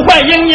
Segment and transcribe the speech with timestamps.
[0.00, 0.48] 一听哭坏，莺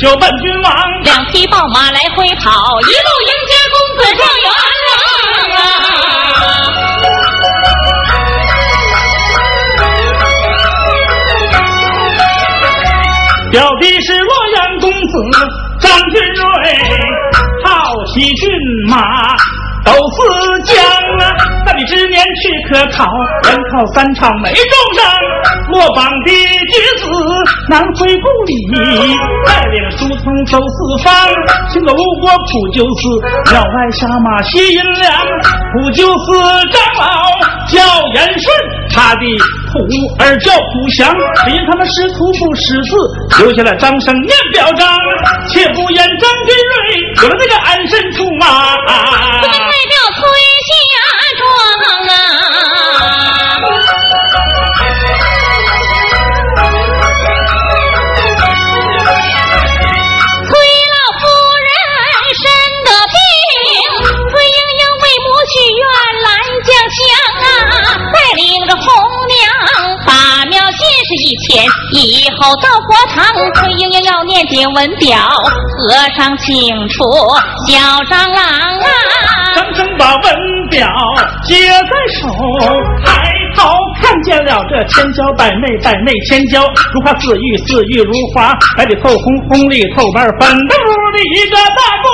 [0.00, 2.50] 就奔君王，两匹宝马来回跑，
[2.80, 4.48] 一路迎接公子状元
[4.88, 4.92] 郎
[5.56, 5.62] 啊！
[13.52, 15.12] 表弟是洛阳公子
[15.82, 16.48] 张君瑞，
[17.66, 18.48] 好骑骏
[18.88, 18.96] 马
[19.84, 20.16] 斗四
[20.72, 20.82] 江
[21.20, 21.28] 啊！
[21.66, 23.04] 大比之年去可考，
[23.42, 24.64] 连考三场没中
[24.96, 25.04] 上。
[25.72, 27.06] 落榜的举子
[27.70, 28.52] 南回故里，
[29.46, 31.14] 带领书童走四方。
[31.70, 33.06] 行走路过普救寺，
[33.52, 35.14] 庙外下马吸银两。
[35.72, 36.34] 普救寺
[36.74, 37.06] 长老
[37.70, 37.78] 叫
[38.14, 38.50] 严顺，
[38.92, 39.22] 他的
[39.70, 39.78] 徒
[40.18, 41.14] 儿叫普祥。
[41.44, 42.90] 只因他们师徒不识字，
[43.38, 44.88] 留下了张生念表彰。
[45.46, 46.74] 且不言张君瑞
[47.22, 48.74] 有了那个安身处啊，
[71.14, 73.24] 一千，以后到佛堂，
[73.54, 77.04] 崔莺莺要念经文表，和尚清楚，
[77.66, 78.88] 小长郎啊！
[79.54, 80.34] 张生把文
[80.70, 80.88] 表
[81.44, 81.90] 接在
[82.20, 82.28] 手，
[83.04, 83.68] 抬头
[84.00, 86.62] 看见了这千娇百媚，百媚千娇，
[86.92, 92.08] 如花似玉，似玉如花，白里透红，红里透白，粉嘟嘟的一个大姑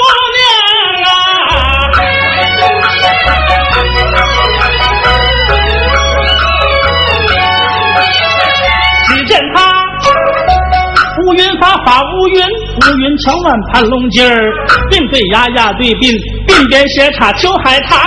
[11.37, 14.53] 云发发乌云，乌云桥乱盘龙筋儿，
[14.91, 16.17] 并对牙牙对鬓，
[16.49, 18.01] 鬓边斜插秋海棠。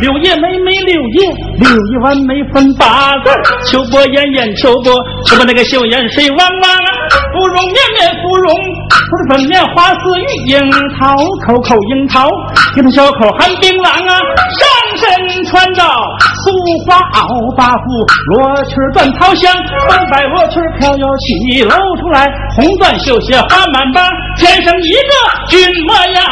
[0.00, 3.30] 柳叶妹妹柳叶柳叶弯眉分八字
[3.70, 4.92] 秋波艳艳秋波，
[5.26, 7.01] 秋波那个秀眼水汪汪。
[7.42, 12.30] 芙蓉面面芙蓉，不是粉面花似玉樱桃，口口樱桃，
[12.76, 14.14] 一个小口含槟榔啊。
[14.14, 14.62] 上
[14.94, 16.54] 身穿着素
[16.86, 17.82] 花袄八幅，
[18.30, 19.50] 罗裙缎桃香，
[19.90, 24.06] 粉白罗裙飘摇起，露出来红缎绣鞋花满帮，
[24.38, 25.12] 天生一个
[25.48, 26.22] 君模样，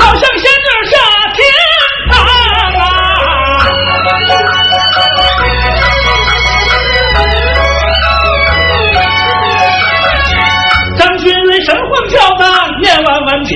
[0.00, 0.96] 好像仙女下
[11.64, 12.46] 神魂飘荡，
[12.80, 13.52] 念万万条。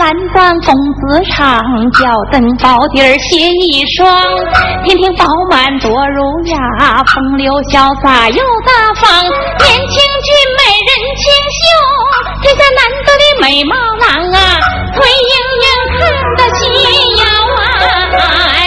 [0.00, 1.60] 蓝缎公子长，
[2.00, 4.08] 脚蹬宝底儿鞋一双，
[4.82, 9.22] 天庭饱满多儒雅，风流潇洒又大方，
[9.60, 11.62] 年轻俊美人清秀，
[12.40, 14.56] 天下难得的美貌郎啊，
[14.96, 15.68] 腿硬硬
[16.00, 16.08] 看
[16.38, 16.64] 得心
[17.18, 18.59] 呀。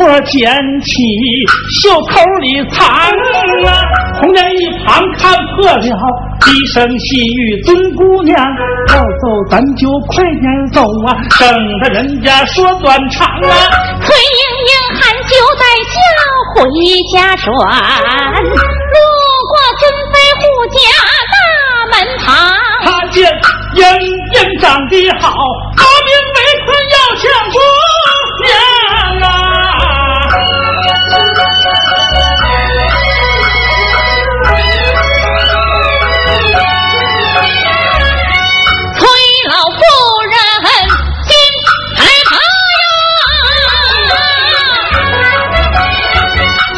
[0.00, 0.50] 我捡
[0.82, 0.92] 起
[1.80, 3.82] 袖口里藏啊，
[4.20, 5.80] 红娘一旁看破了，
[6.40, 8.36] 低声细语尊姑娘，
[8.88, 11.48] 要走咱就快点走啊，省
[11.80, 13.54] 得人家说短长啊。
[14.00, 15.96] 崔莺莺喊酒在家
[16.54, 16.56] 回
[17.12, 18.98] 家转，路
[19.48, 20.76] 过尊妃护驾
[21.32, 21.34] 大
[21.92, 22.26] 门旁，
[22.84, 23.16] 他见
[23.74, 23.80] 莺
[24.34, 27.56] 莺长得好，阿明为困要抢姑
[28.44, 28.50] 娘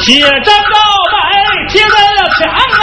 [0.08, 0.72] 铁张告
[1.12, 1.20] 白
[1.68, 2.80] 贴在了墙啊！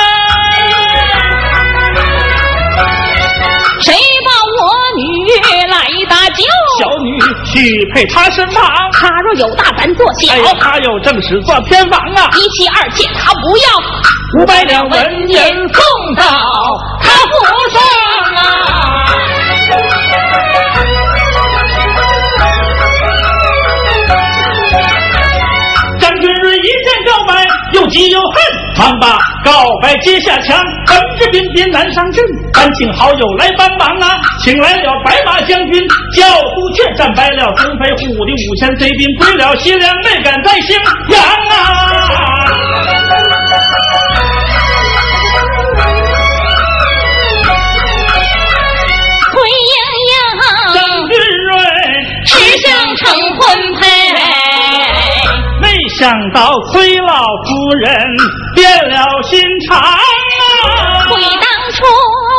[3.81, 4.61] 谁把我
[4.95, 5.01] 女
[5.65, 5.75] 来
[6.07, 6.43] 搭救？
[6.77, 7.09] 小女
[7.43, 8.63] 许配他身旁。
[8.93, 10.35] 他若有大，胆做小。
[10.59, 12.29] 他有正室做偏房啊！
[12.35, 13.65] 一妻二妾他不要，
[14.39, 15.37] 五百两纹银
[15.73, 16.23] 送到
[17.01, 17.33] 他府
[17.73, 17.81] 上
[18.37, 19.04] 啊！
[27.95, 28.35] 你有恨，
[28.77, 32.21] 忙把告白接下墙，本着彬彬难上阵，
[32.53, 34.19] 烦请好友来帮忙啊！
[34.43, 35.81] 请来了白马将军，
[36.13, 40.75] 教书却战败了，东飞虎的五千贼兵归了，西凉未敢再兴
[41.07, 42.34] 扬啊！
[55.97, 57.49] 想到崔老夫
[57.79, 57.95] 人
[58.53, 59.97] 变了心肠啊！
[61.09, 61.83] 悔当初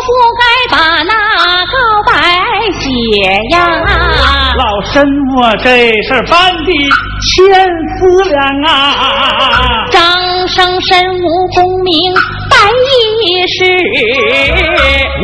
[0.06, 0.08] 不
[0.38, 0.42] 该
[0.76, 1.12] 把那
[1.64, 1.74] 告
[2.06, 2.12] 白
[2.78, 2.84] 写
[3.50, 3.56] 呀！
[4.58, 5.02] 老身
[5.36, 6.70] 我这事办的
[7.22, 7.34] 千
[7.98, 8.36] 思量
[8.66, 9.88] 啊！
[9.90, 9.98] 张
[10.48, 12.14] 生身无功名
[12.50, 12.56] 白
[13.22, 13.24] 一
[13.56, 13.64] 世，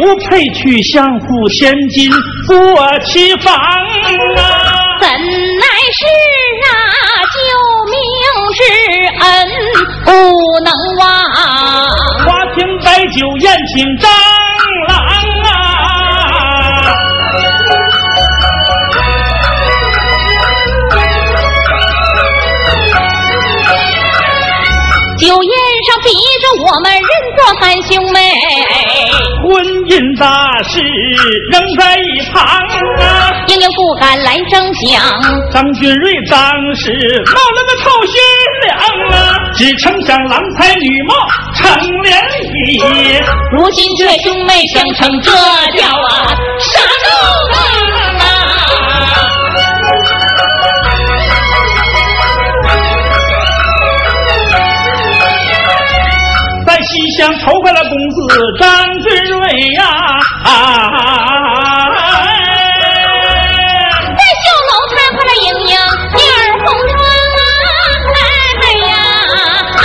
[0.01, 2.11] 不配去相府千金
[2.47, 2.55] 做
[3.01, 4.41] 妻房啊！
[5.01, 5.67] 怎奈
[5.99, 6.07] 是
[6.65, 6.73] 啊，
[9.23, 9.29] 恩
[10.05, 10.11] 不
[10.64, 11.00] 能忘，
[12.25, 12.87] 花厅摆
[13.17, 14.11] 酒宴请张
[25.87, 26.11] 上逼
[26.41, 28.19] 着我们认作三兄妹，
[29.43, 29.51] 婚
[29.91, 30.79] 姻大事
[31.51, 32.45] 扔在一旁
[33.03, 33.35] 啊！
[33.49, 35.03] 英英不敢来争抢，
[35.53, 36.39] 张君瑞当
[36.77, 36.93] 时
[37.27, 38.15] 闹了个臭心
[38.62, 38.71] 凉
[39.11, 41.15] 啊，只称想郎才女貌
[41.57, 41.62] 成
[42.03, 42.15] 联
[42.69, 42.79] 谊，
[43.57, 47.09] 如今这兄妹相称，这叫啊啥都
[47.57, 48.32] 啊！
[57.44, 58.16] 抽回了公子
[58.61, 58.66] 张
[59.00, 59.40] 君瑞
[59.75, 59.80] 呀！
[64.16, 65.75] 在绣楼看回了盈盈
[66.14, 66.94] 女儿红妆
[67.38, 67.42] 啊！
[68.14, 68.94] 哎呀，
[69.82, 69.84] 哎，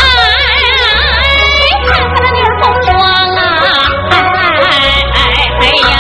[1.88, 2.88] 看回了女儿红妆
[3.38, 3.42] 啊！
[4.12, 4.16] 哎
[5.60, 5.92] 哎呀，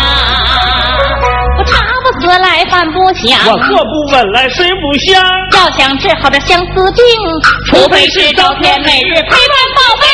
[1.57, 1.71] 我茶
[2.03, 5.07] 不思来饭不香，我喝不稳来睡不香。
[5.55, 7.01] 要想治好这相思病，
[7.65, 9.33] 除非是朝天每日陪伴
[9.75, 10.05] 宝贝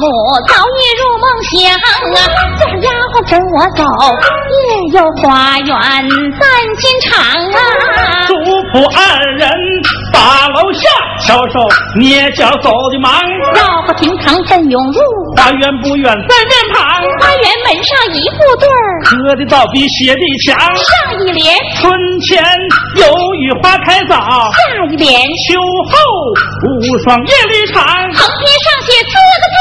[0.00, 0.06] 母
[0.48, 1.52] 早已入梦乡
[2.14, 2.18] 啊，
[2.58, 3.82] 这丫鬟跟我走，
[4.54, 5.68] 夜有花园
[6.38, 6.42] 三
[6.78, 7.10] 心肠
[7.52, 7.58] 啊。
[8.28, 8.34] 主
[8.72, 9.00] 仆二
[9.36, 9.50] 人
[10.12, 10.88] 把楼下，
[11.20, 11.66] 小手
[11.98, 13.12] 捏脚走的忙。
[13.54, 15.00] 绕过厅堂奔涌入，
[15.36, 20.54] 花园不远在面旁，花园门上一副对儿，磕的倒比写的强。
[20.76, 21.90] 上一联，春
[22.20, 22.44] 前
[22.96, 25.08] 有雨花开早，下一联，
[25.48, 25.58] 秋
[25.90, 25.96] 后
[26.68, 27.82] 无霜夜里长。
[27.82, 29.58] 横批上写四个字，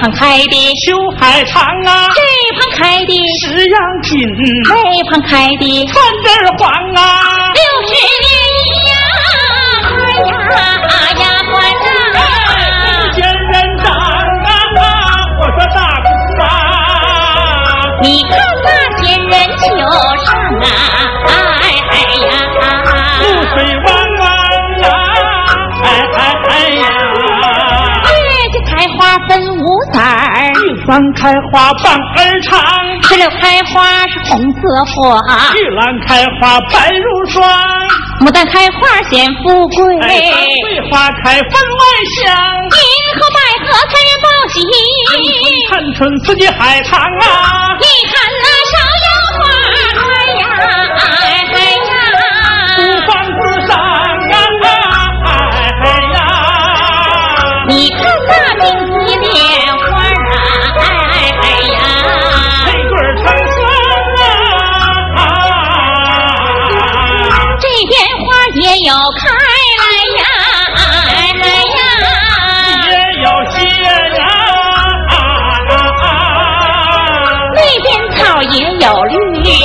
[0.00, 0.54] 旁开的
[0.84, 2.20] 秋海棠啊，这
[2.58, 4.18] 旁开的十样锦，
[4.68, 4.74] 那
[5.10, 6.26] 旁开的三枝
[6.58, 7.90] 黄啊，六十
[8.24, 8.28] 年
[8.88, 8.92] 呀，
[9.88, 9.96] 哎
[10.28, 10.32] 呀
[11.20, 11.52] 呀环
[12.14, 12.16] 呐，
[13.14, 13.52] 仙人
[13.82, 14.50] 掌啊，
[15.40, 16.06] 我说大姑
[16.44, 16.46] 啊，
[18.02, 18.32] 你看
[30.88, 32.58] 儿，玉伞开花棒儿长，
[33.02, 35.20] 石榴开花是红色花，
[35.54, 37.46] 玉兰开花白如霜，
[38.20, 40.08] 牡丹开花显富贵，哎，
[40.62, 41.84] 桂花开分外
[42.16, 42.34] 香。
[42.68, 42.80] 银
[43.16, 44.56] 河百合开报喜，
[45.70, 48.16] 看春四季海棠啊，你看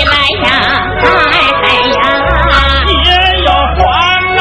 [0.06, 0.52] 来呀，
[1.04, 1.08] 哎
[1.64, 1.98] 哎呀。
[3.06, 3.08] 也
[3.44, 3.80] 有黄
[4.38, 4.40] 花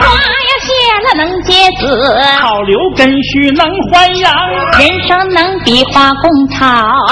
[0.00, 0.68] 啊，呀谢
[1.04, 1.82] 了能结子，
[2.40, 4.32] 好留根须能还阳，
[4.78, 6.56] 人生能比花共草。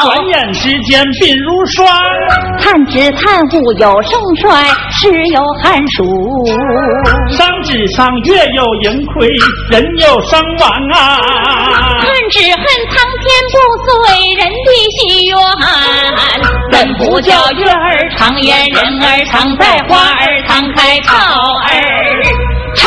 [0.05, 1.87] 转眼之间鬓如霜。
[2.59, 6.05] 叹只叹物有盛衰，时有寒暑。
[7.37, 9.29] 上枝上月有盈亏，
[9.71, 11.19] 人有伤亡啊。
[12.37, 13.91] 恨只恨苍天不遂
[14.37, 15.35] 人的心愿，
[16.71, 21.73] 怎不叫月儿长圆，人儿常在，花儿常开，草儿
[22.75, 22.87] 常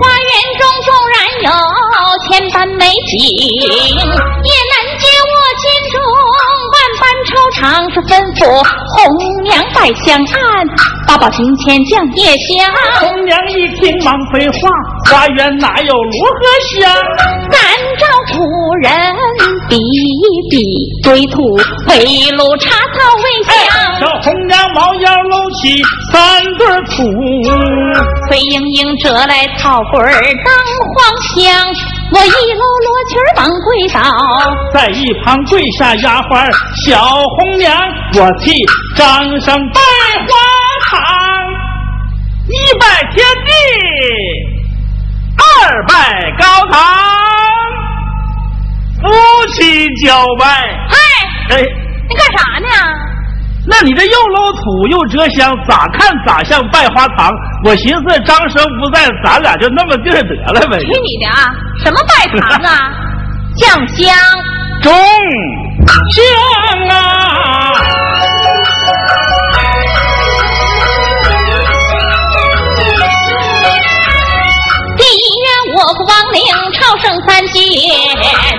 [0.00, 1.48] 花园中纵然有
[2.28, 3.16] 千般美景，
[4.44, 4.52] 也
[7.60, 7.92] 般惆怅。
[7.94, 8.46] 是吩咐
[8.94, 10.66] 红娘摆香案，
[11.06, 12.70] 八宝金钱降夜香。
[13.00, 14.68] 红娘一听忙回话，
[15.10, 16.40] 花园哪有罗荷
[16.78, 16.90] 香？
[17.50, 17.58] 咱
[17.98, 18.38] 找古
[18.82, 18.92] 人
[19.68, 20.62] 比一比，
[21.02, 21.42] 堆土
[21.88, 23.52] 围炉插草为香。
[24.00, 26.96] 小红娘猫腰搂起三对土，
[28.28, 30.54] 崔莺莺折来草棍儿当
[30.94, 30.94] 黄
[31.34, 31.74] 香，
[32.10, 34.00] 我一搂罗裙往跪倒，
[34.72, 36.50] 在一旁跪下丫鬟
[36.86, 37.76] 小红娘，
[38.14, 38.64] 我替
[38.96, 39.80] 张生拜
[40.26, 40.30] 花
[40.88, 40.96] 堂，
[42.48, 43.52] 一拜天地，
[45.36, 46.80] 二拜高堂，
[49.02, 50.46] 夫妻交拜。
[50.88, 50.96] 嗨，
[51.50, 51.62] 哎，
[52.08, 52.68] 你干啥呢？
[53.68, 57.30] 那你这又搂土又折香，咋看咋像拜花堂。
[57.64, 60.78] 我寻思张生不在，咱俩就那么地儿得了呗。
[60.78, 61.52] 听你的啊！
[61.84, 62.90] 什么拜堂啊？
[63.56, 64.14] 酱香。
[64.80, 64.92] 中
[66.10, 68.07] 香啊！
[75.78, 76.42] 我国亡灵
[76.74, 77.60] 超生三界，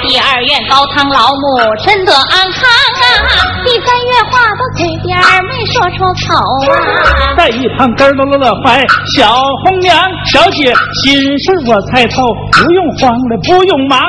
[0.08, 6.40] 第二愿高堂老母身得安康啊，第三愿话到嘴边儿没说出口
[6.72, 7.36] 啊。
[7.36, 8.80] 在一旁咯咯咯的怀
[9.18, 10.00] 小红娘
[10.32, 12.24] 小姐心事我猜透，
[12.56, 14.00] 不用慌了，不用忙，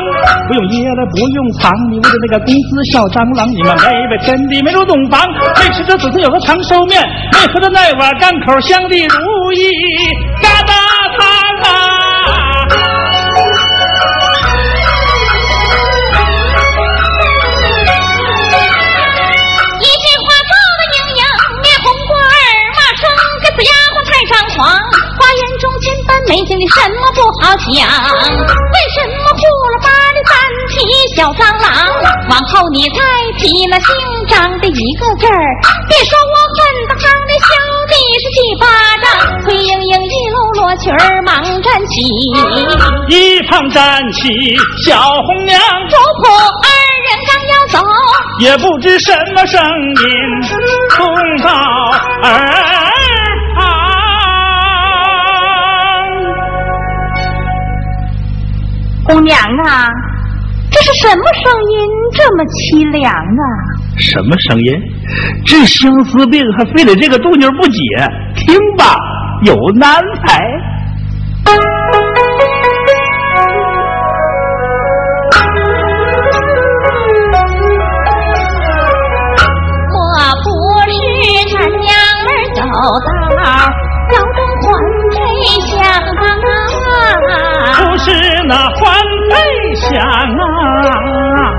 [0.46, 1.72] 不用掖了，不用藏。
[1.90, 5.20] 你为了那个公子小蟑螂，你们每位天地没入洞房，
[5.58, 9.66] 没吃着子孙有个长寿面，没喝着那碗干口香的如意
[10.40, 10.70] 疙瘩
[11.18, 11.26] 汤
[11.74, 11.89] 啊！
[24.62, 27.66] 花园中千般美景你什么不好讲？
[27.70, 30.32] 为什么呼啦巴的三
[30.68, 30.72] 匹
[31.16, 31.68] 小蟑螂？
[32.30, 32.96] 往后你再
[33.38, 33.88] 提那姓
[34.28, 35.40] 张的一个字儿，
[35.88, 37.46] 别说我恨得慌的小
[37.88, 38.66] 弟是几巴
[39.02, 39.08] 掌，
[39.44, 42.02] 崔莺莺一路罗裙儿忙站起，
[43.08, 44.28] 一旁站起
[44.84, 46.68] 小红娘，主仆二
[47.06, 47.78] 人刚要走。
[48.40, 50.04] 也不知什么声音
[50.90, 51.06] 冲
[51.42, 51.50] 到
[52.22, 52.89] 耳
[59.10, 59.88] 红娘啊，
[60.70, 61.74] 这是什么声音
[62.14, 63.44] 这么凄凉啊？
[63.98, 64.72] 什么声音？
[65.44, 67.80] 治相思病还非得这个动静不解？
[68.36, 68.94] 听吧，
[69.42, 70.38] 有难才。
[79.92, 79.98] 我
[80.44, 80.46] 不
[80.86, 80.88] 是
[81.50, 81.90] 咱娘
[82.22, 82.60] 儿走
[83.42, 83.44] 道，
[84.12, 84.64] 腰中环
[85.10, 85.12] 佩
[85.66, 86.30] 香啊。
[87.90, 88.06] 不是
[88.50, 88.92] 那欢
[89.30, 91.49] 配香啊！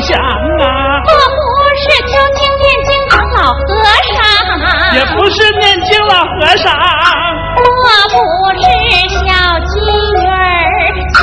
[0.00, 0.72] 响啊！
[1.04, 1.40] 我不
[1.76, 3.60] 是求经念经当老和
[4.12, 4.16] 尚，
[4.94, 6.72] 也不是念经老和尚，
[7.58, 7.62] 我
[8.10, 8.16] 不
[8.60, 8.64] 是
[9.10, 9.20] 小
[9.66, 9.72] 金
[10.16, 10.32] 鱼儿、
[11.14, 11.20] 小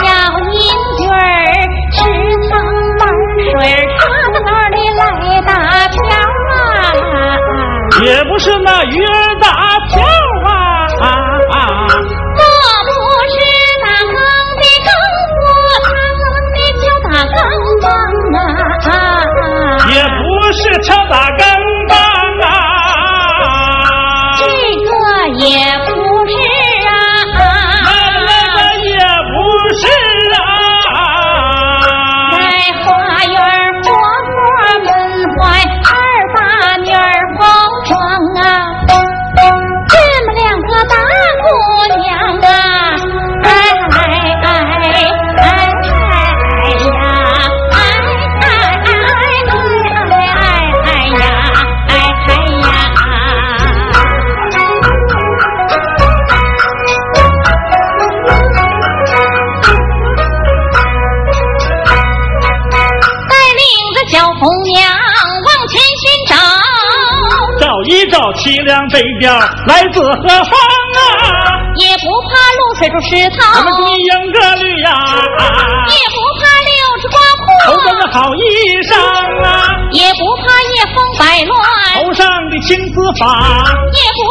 [0.51, 0.53] 银
[0.99, 1.17] 鱼儿，
[1.91, 1.97] 池
[2.49, 2.51] 塘
[2.99, 3.01] 玩
[3.43, 4.01] 水儿，他
[4.32, 5.01] 的哪里来
[5.41, 5.51] 打
[5.88, 5.97] 漂
[6.53, 6.53] 啊？
[8.03, 9.49] 也不是那鱼儿打
[20.80, 21.30] 不是敲打
[68.34, 69.34] 凄凉北调
[69.68, 71.02] 来自何方啊？
[71.78, 74.89] 也不怕露水出石头，咱们注意英个绿呀，
[75.88, 77.15] 也不怕六指刮
[77.65, 78.42] 头上的，好衣
[78.84, 78.92] 裳
[79.46, 79.48] 啊，
[79.92, 80.44] 也不怕
[80.76, 81.56] 夜风摆乱，
[81.96, 83.26] 头上的青丝发，
[83.96, 84.22] 也不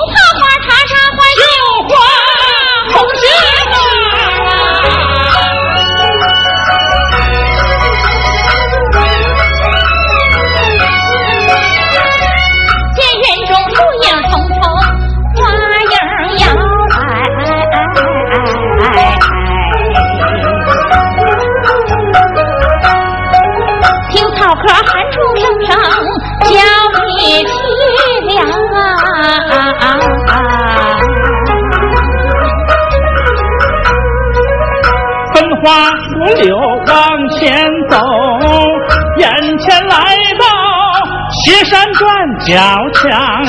[42.49, 42.57] 小
[42.95, 43.45] 强，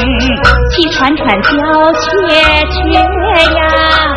[0.72, 1.50] 气喘喘叫
[1.94, 2.00] 切
[2.68, 2.76] 切
[3.56, 4.09] 呀，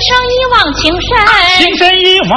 [0.00, 1.08] 生一往情深，
[1.58, 2.32] 情深一往。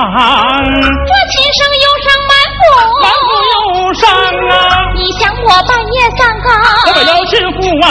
[1.06, 2.63] 这琴声忧伤满腹，
[3.02, 3.56] 满腹忧
[3.94, 4.04] 伤
[4.50, 4.54] 啊！
[4.96, 6.48] 你想我半夜三更，
[6.94, 7.89] 我要幸福啊！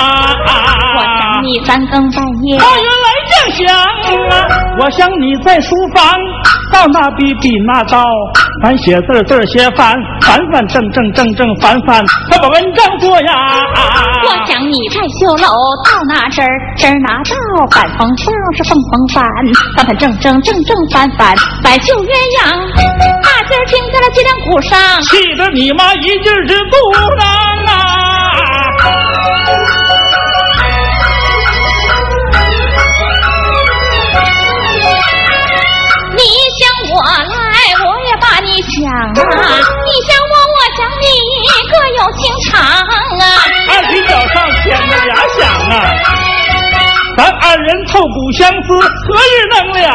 [0.97, 3.67] 我想你三更半夜，我原来这样想
[4.31, 4.33] 啊！
[4.81, 6.13] 我想你在书房，
[6.73, 8.05] 到那笔笔那刀，
[8.65, 13.31] 反写字字写反，反反正正正正反反，他把文章做呀！
[14.25, 15.53] 我想你在绣楼，
[15.85, 17.35] 到那针儿针儿拿到，
[17.73, 18.25] 反缝缝
[18.57, 19.23] 是缝缝反，
[19.77, 22.09] 反反正正正正反反，反绣鸳
[22.41, 22.49] 鸯，
[23.23, 27.21] 大劲儿钉在了脊梁骨上，气得你妈一劲儿直嘟囔
[27.69, 27.75] 啊！
[36.17, 36.21] 你
[36.57, 36.97] 想，我
[38.85, 39.17] 想啊！
[39.17, 41.05] 你想我，我想你，
[41.73, 43.25] 各有情长啊！
[43.71, 45.73] 二踢脚上牵着俩响啊！
[47.17, 49.89] 咱二人透骨相思，何日能了？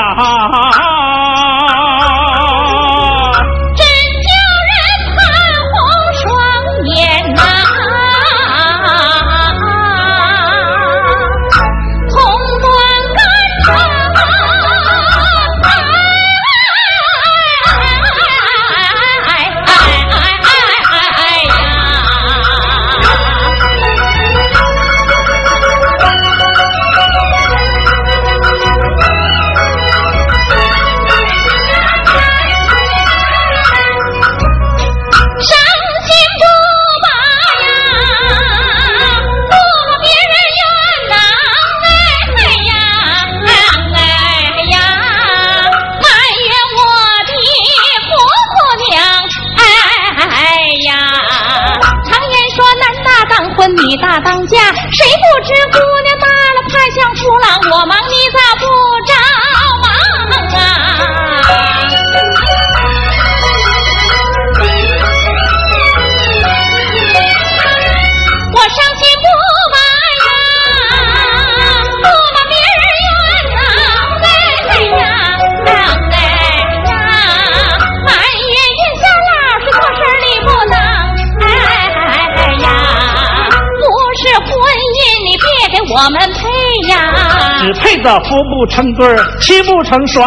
[87.60, 89.06] 只配得夫不成对
[89.42, 90.26] 妻不成双。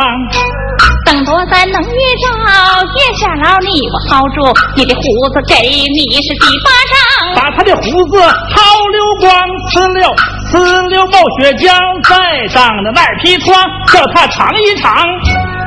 [1.06, 1.86] 等多咱能遇
[2.20, 2.28] 着
[2.94, 4.42] 月下老，你我好住。
[4.76, 8.60] 你的胡子给你是第八张，把他的胡子好
[8.92, 9.32] 溜光，
[9.72, 10.08] 呲溜
[10.52, 13.54] 呲溜冒血浆，再上的那皮疮，
[13.92, 14.94] 叫他尝一尝。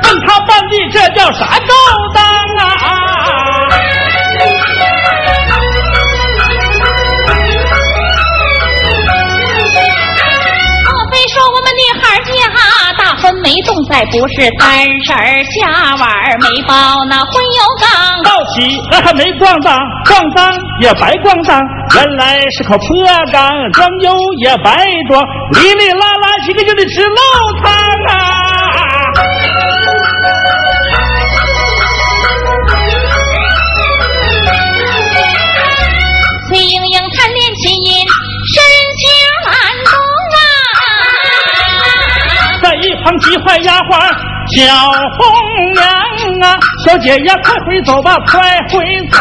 [0.04, 1.74] 问他办的这叫啥勾
[2.14, 2.24] 当
[2.64, 3.05] 啊？
[13.26, 16.06] 分没动，在不是三婶儿下碗
[16.38, 21.60] 没包那荤油缸，到起那还没逛荡，逛荡也白逛荡，
[21.96, 22.86] 原来是口破
[23.32, 25.20] 缸，装油也白装，
[25.54, 27.72] 哩哩啦啦几个就得吃漏汤
[28.14, 28.45] 啊！
[43.20, 43.90] 急坏丫鬟
[44.48, 44.62] 小
[45.18, 45.24] 红
[45.74, 45.84] 娘
[46.42, 48.40] 啊，小姐呀，快回走吧，快
[48.70, 49.18] 回走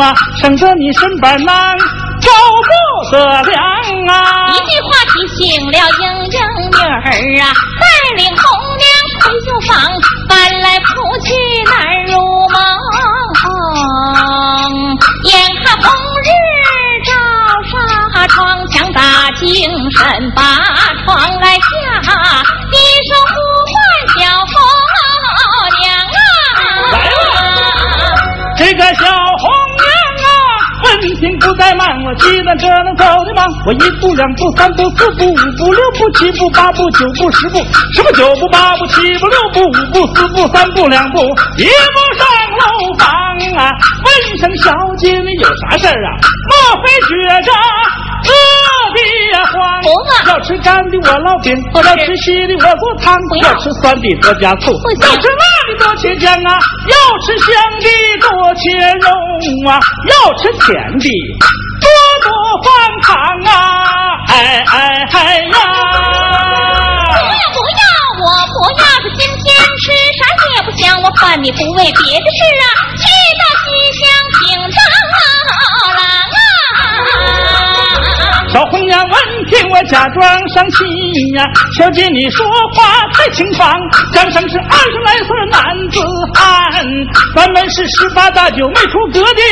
[0.00, 1.78] 啊，省得你身板难
[2.20, 2.30] 着
[2.66, 2.70] 不
[3.12, 3.56] 得凉
[4.08, 4.48] 啊！
[4.48, 6.38] 一句话提醒了莺莺
[6.70, 7.06] 女儿
[7.42, 7.44] 啊，
[7.78, 7.84] 带
[8.16, 8.42] 领红
[8.78, 8.84] 娘
[9.22, 9.74] 回绣房，
[10.28, 10.84] 搬来铺
[11.24, 11.28] 去
[11.70, 11.74] 难
[12.06, 12.12] 入
[12.48, 12.54] 梦。
[15.24, 15.30] 眼
[15.62, 15.84] 看红
[16.24, 16.30] 日
[17.04, 17.12] 照
[17.70, 18.66] 纱窗，
[19.16, 19.48] 把精
[19.96, 20.04] 神
[20.36, 20.42] 把
[21.02, 21.64] 窗来下
[22.70, 22.76] 一
[23.08, 23.34] 声呼
[23.72, 23.74] 唤
[24.12, 24.52] 小红
[25.80, 26.60] 娘啊。
[26.92, 27.34] 来了
[28.58, 29.48] 这个小红
[29.80, 29.88] 娘
[30.20, 30.28] 啊
[30.84, 37.58] 问心不再慢我鸡蛋哥能走的吗我一步两步三步四步五步六步七步八步九步十步
[37.94, 41.20] 十步九步八步七步六步五步四步三步两步
[41.56, 42.28] 一步上
[42.60, 43.08] 楼房
[43.56, 43.72] 啊。
[44.04, 46.08] 问声小姐你有啥事啊？
[46.50, 47.50] 莫非觉着
[48.96, 49.54] 得慌？
[50.26, 57.46] 要吃干的我烙饼，要吃稀的我做汤不，要要吃酸的多加醋，要吃辣的多切姜啊，要吃香
[57.80, 57.86] 的
[58.20, 58.62] 多切
[59.00, 59.06] 肉
[59.70, 59.78] 啊，
[60.08, 60.66] 要吃甜
[60.98, 61.06] 的
[61.80, 61.86] 多
[62.24, 62.28] 多
[62.64, 62.66] 放
[63.02, 63.14] 糖
[63.52, 63.54] 啊！
[64.28, 64.34] 哎
[64.66, 64.74] 哎
[65.12, 65.56] 哎呀！
[67.54, 67.82] 不要
[68.18, 69.46] 我不要，是今天
[69.82, 69.84] 吃
[70.18, 70.20] 啥
[70.56, 73.04] 也不想，我烦你不为别的事啊，去
[73.38, 73.64] 到西
[73.98, 74.02] 厢
[74.34, 74.76] 听蟑
[75.12, 75.16] 螂
[75.96, 77.65] 啊！
[78.56, 79.12] 小红娘闻
[79.50, 80.82] 听我假装生气
[81.36, 81.44] 呀，
[81.76, 83.70] 小姐你说话太轻狂，
[84.14, 86.00] 张生是二十来岁男子
[86.34, 86.82] 汉，
[87.36, 89.42] 咱们是十八大九没出阁的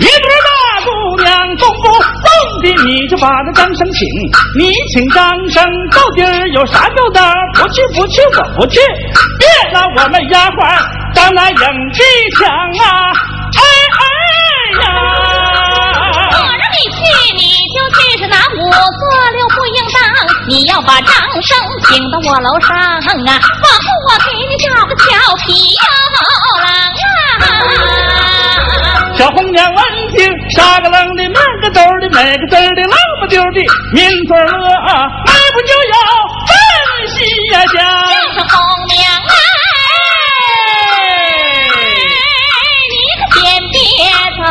[0.00, 1.92] 一对大姑娘，动不动
[2.62, 4.08] 的你就把那张生请，
[4.58, 6.22] 你请张生到底
[6.54, 7.30] 有啥勾当？
[7.56, 8.80] 不去不去我不去，
[9.38, 10.82] 别拿我们丫鬟
[11.14, 11.56] 当那影
[11.92, 12.00] 帝
[12.40, 13.12] 强啊！
[13.56, 13.60] 哎
[14.00, 15.03] 哎呀！
[16.74, 16.98] 你去，
[17.36, 18.98] 你就去，是拿五色
[19.36, 19.96] 六不应当。
[20.48, 21.56] 你要把张生
[21.86, 25.02] 请到我楼上啊，往后我给你找个俏
[25.46, 26.18] 皮牛
[26.60, 27.46] 郎啊！
[29.16, 29.78] 小红娘闻
[30.16, 30.18] 听，
[30.50, 35.94] 傻个愣的，面个兜的，每个字的，浪不丢的，抿嘴乐啊，迈步就要
[36.48, 36.52] 奔
[37.14, 37.16] 西
[37.52, 37.76] 呀家。
[38.08, 38.52] 这是红
[38.88, 38.98] 娘
[40.98, 41.72] 哎，
[42.90, 42.94] 你
[43.30, 43.78] 可先别
[44.36, 44.42] 走。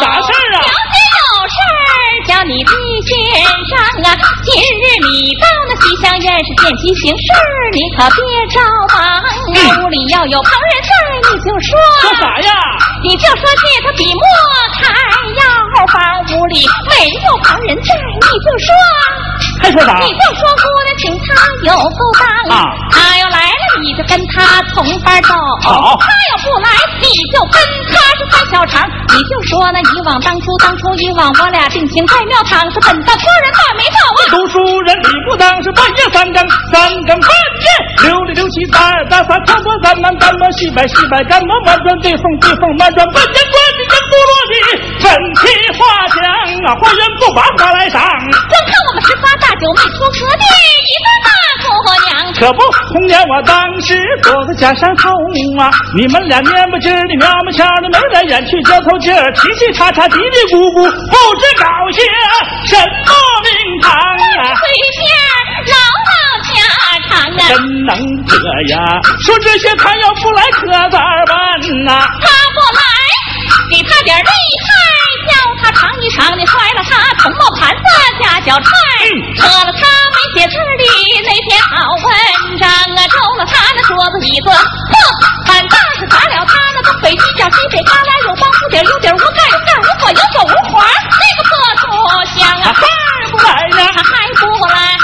[0.00, 1.82] 啥事儿啊小姐有事儿
[2.28, 2.72] 叫你毕
[3.08, 3.16] 先
[3.64, 4.12] 生啊，
[4.44, 7.24] 今日你到那西厢院是见机行事，
[7.72, 8.20] 你可别
[8.52, 8.60] 着
[8.92, 9.24] 忙啊。
[9.80, 10.92] 屋里要有旁人在，
[11.32, 12.52] 你就说说啥呀？
[13.04, 14.20] 你就说借他笔墨
[14.76, 14.84] 开
[15.40, 15.40] 药
[15.88, 15.96] 房，
[16.36, 18.68] 屋里没有旁人在，你就说。
[19.62, 19.96] 还说啥？
[20.04, 21.32] 你就说姑娘请他
[21.64, 22.68] 有勾当啊
[23.80, 25.32] 你就跟他从班走，
[25.64, 26.68] 好他要不来
[27.00, 27.56] 你就跟
[27.88, 34.20] 他是三小肠，你就说那以往当初当初以往我俩定情在庙堂是本道夫人大没到啊。
[34.30, 36.38] 读书人理不当是半夜三更，
[36.72, 37.30] 三更半
[37.64, 37.66] 夜
[38.08, 44.54] 六里六七三二三三跳脱三南干么西北西北干门满转对缝对缝满转半年关的人部落的
[45.00, 45.08] 粉
[45.40, 45.80] 皮花
[46.12, 46.22] 香
[46.68, 48.02] 啊，花园不把花来赏。
[48.02, 50.44] 光看我们十八大九没出阁的
[50.84, 51.28] 一个大
[51.62, 51.68] 姑
[52.06, 52.60] 娘，可不，
[52.92, 55.10] 红娘我当时躲在假山后
[55.58, 62.00] 啊，你们俩蔫不劲儿的、喵么腔的，眉来眼去交头接耳，嘁嘁喳喳嘀嘀咕咕，不知搞些
[62.68, 63.10] 什么
[63.44, 63.50] 名
[63.82, 64.40] 堂啊！
[64.56, 64.62] 随
[64.98, 65.00] 便
[65.70, 65.74] 唠
[66.08, 66.12] 唠
[66.48, 66.54] 家
[67.08, 67.40] 常啊。
[67.48, 67.90] 真能
[68.26, 68.34] 这
[68.74, 68.74] 呀！
[69.24, 71.38] 说这些他要不来可咋办
[71.84, 72.04] 呐？
[72.20, 72.80] 他不来，
[73.70, 74.68] 给他点厉害，
[75.02, 75.11] 叫
[75.62, 76.90] 他尝一尝，你摔了他
[77.22, 77.84] 铜磨盘子
[78.20, 78.70] 下脚踹，
[79.38, 80.84] 扯了他没写字的
[81.22, 84.94] 那篇好文章啊，抽了他那桌子椅子，哼，
[85.46, 89.80] 反倒是砸了他那东北犄角西北旮旯，有包无底儿有底儿无盖有盖儿。
[89.82, 90.82] 无火有火无环，
[91.14, 91.86] 那个破土
[92.34, 92.82] 香啊，还
[93.30, 93.78] 不来呢？
[93.94, 94.98] 他还不来，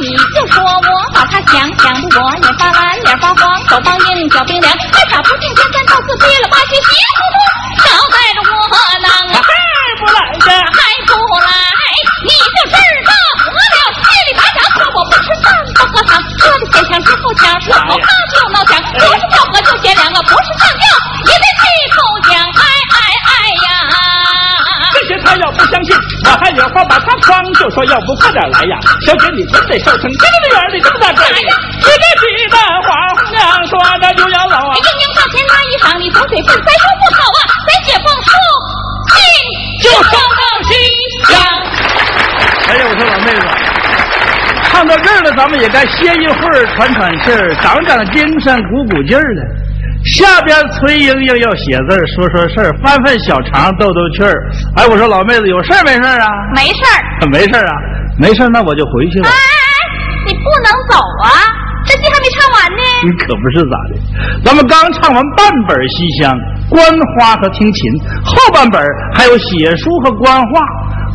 [0.00, 7.36] 你就说我把他想想的我也发蓝脸发黄，手发硬脚冰凉，还傻不进天三到四逼了吧唧稀里糊涂，
[7.82, 9.10] 少带着我囊
[10.04, 10.50] 不来的？
[10.52, 11.48] 还不来，
[12.24, 20.84] 你就知道得了心里打响，说我不吃饭不喝汤，说的先抢之后抢，说我怕就闹响，不是跳河就贤良啊，不是上吊
[21.24, 21.64] 也得气
[21.96, 21.96] 口
[22.28, 22.62] 讲，哎
[22.92, 23.32] 哎哎
[23.64, 23.68] 呀！
[25.04, 28.80] 这些他要不相信，我还有话把他诓，就说要不快点来呀！
[29.04, 34.72] 小姐你真得受成这个园里这么大个呀，一个皮的花红娘说着就要走啊！
[34.80, 37.40] 英英到前拉一场，你左嘴笨，再说不好啊！
[37.68, 38.32] 咱解放后
[39.12, 39.20] 进
[39.84, 40.72] 就上到西
[41.28, 41.36] 厢。
[42.64, 43.44] 哎呀，我说老妹子，
[44.72, 49.63] 唱到这儿了，咱们也该歇一会儿，喘喘气儿，长长精神，鼓鼓劲儿了。
[50.14, 54.32] 下边崔莺莺要写字儿，说说事儿，翻翻小肠，逗逗趣儿。
[54.76, 56.28] 哎，我说老妹子，有事儿没事儿啊？
[56.54, 57.26] 没事儿。
[57.30, 57.74] 没事儿啊，
[58.16, 59.74] 没事儿，那我就回去了哎哎哎。
[60.26, 61.28] 你不能走啊！
[61.84, 62.82] 这戏还没唱完呢。
[63.04, 66.32] 你可不是咋的，咱们刚唱完半本西厢，
[66.70, 66.80] 观
[67.18, 67.82] 花和听琴，
[68.24, 68.80] 后半本
[69.14, 70.62] 还有写书和观画。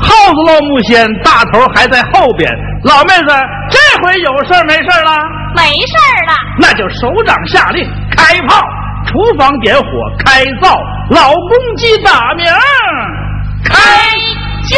[0.01, 2.49] 耗子落木仙，大头还在后边。
[2.83, 3.33] 老妹子，
[3.71, 5.11] 这回有事儿没事儿了？
[5.55, 6.33] 没事儿了。
[6.59, 7.83] 那就首长下令
[8.15, 8.61] 开炮，
[9.05, 9.83] 厨房点火
[10.23, 10.77] 开灶，
[11.09, 12.45] 老公鸡打鸣
[13.63, 13.73] 开
[14.67, 14.77] 叫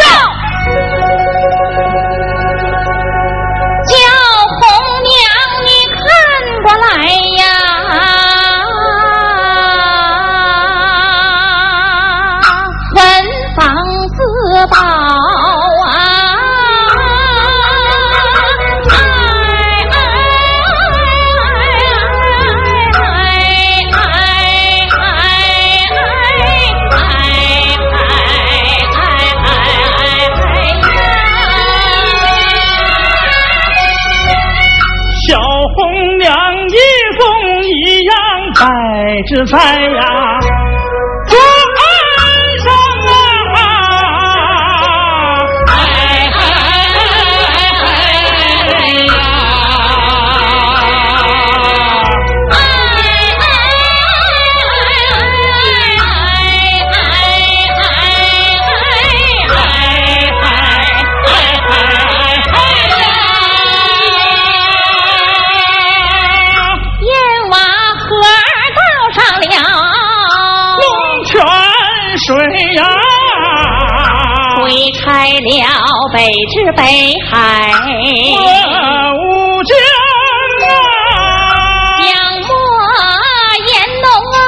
[39.50, 40.31] 摆着
[75.04, 75.28] 在
[75.58, 75.66] 呀。
[75.72, 75.76] 了
[76.12, 76.18] 北
[76.54, 76.82] 至北
[77.30, 77.72] 海，
[79.14, 79.16] 五
[79.64, 79.72] 江
[80.68, 80.70] 啊，
[81.98, 82.06] 江
[82.42, 82.48] 莫
[83.68, 83.70] 烟
[84.02, 84.06] 浓
[84.38, 84.40] 啊，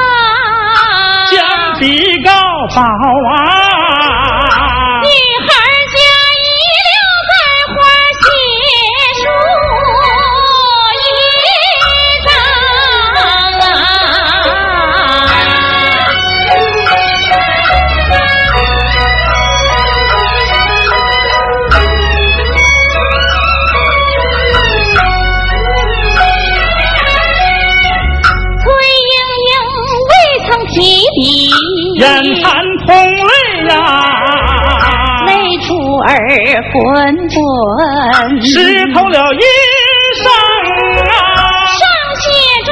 [1.31, 1.33] 江
[1.79, 1.83] 比
[2.23, 2.29] 高
[2.75, 2.81] 宝
[3.35, 3.37] 啊。
[36.95, 38.53] 滚滚湿
[38.93, 39.41] 透了衣
[40.23, 40.25] 裳
[41.03, 41.11] 啊，
[41.67, 41.83] 上
[42.21, 42.25] 写
[42.63, 42.71] 着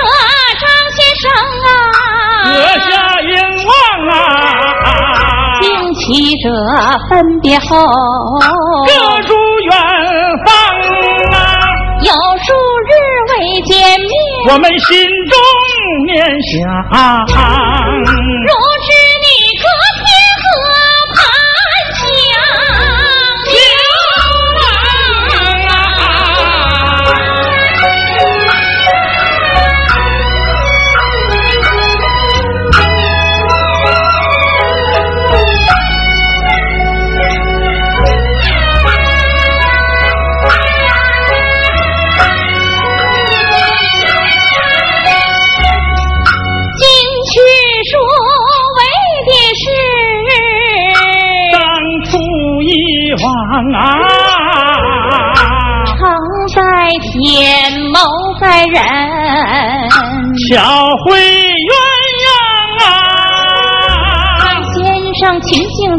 [0.61, 0.63] 张
[0.95, 1.23] 先生
[1.67, 1.67] 啊，
[2.47, 2.55] 阁
[2.89, 3.27] 下英
[3.67, 3.71] 望
[4.07, 4.15] 啊，
[5.59, 5.63] 兵
[5.95, 6.01] 起
[6.37, 6.45] 者
[7.09, 7.67] 分别后
[8.87, 8.89] 各
[9.23, 9.35] 住
[9.69, 9.71] 远
[10.45, 10.47] 方
[11.33, 11.35] 啊，
[11.99, 12.09] 有
[12.45, 12.47] 数
[12.87, 12.91] 日
[13.27, 14.07] 未见面，
[14.53, 14.87] 我们心
[15.27, 15.35] 中
[16.05, 16.15] 念
[16.47, 16.55] 想，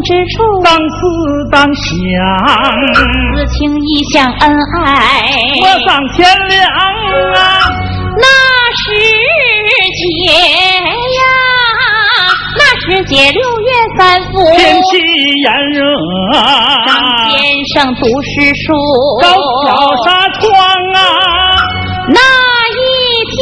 [0.05, 0.95] 之处，当思
[1.51, 1.83] 当想，
[2.93, 3.01] 此
[3.57, 4.43] 情意相恩
[4.83, 4.87] 爱，
[5.61, 6.61] 我上天亮
[7.33, 7.39] 啊！
[8.17, 8.23] 那
[8.77, 8.83] 时
[9.97, 11.21] 节呀。
[12.87, 14.99] 时节六月三伏，天气
[15.43, 15.79] 炎热。
[16.85, 16.89] 张
[17.31, 17.33] 先
[17.73, 18.29] 生读诗
[18.61, 18.65] 书，
[19.23, 19.25] 高
[19.65, 19.67] 挑
[20.03, 20.05] 纱
[20.39, 20.43] 窗
[20.93, 20.97] 啊。
[22.09, 22.19] 那
[22.69, 22.77] 一
[23.33, 23.41] 天，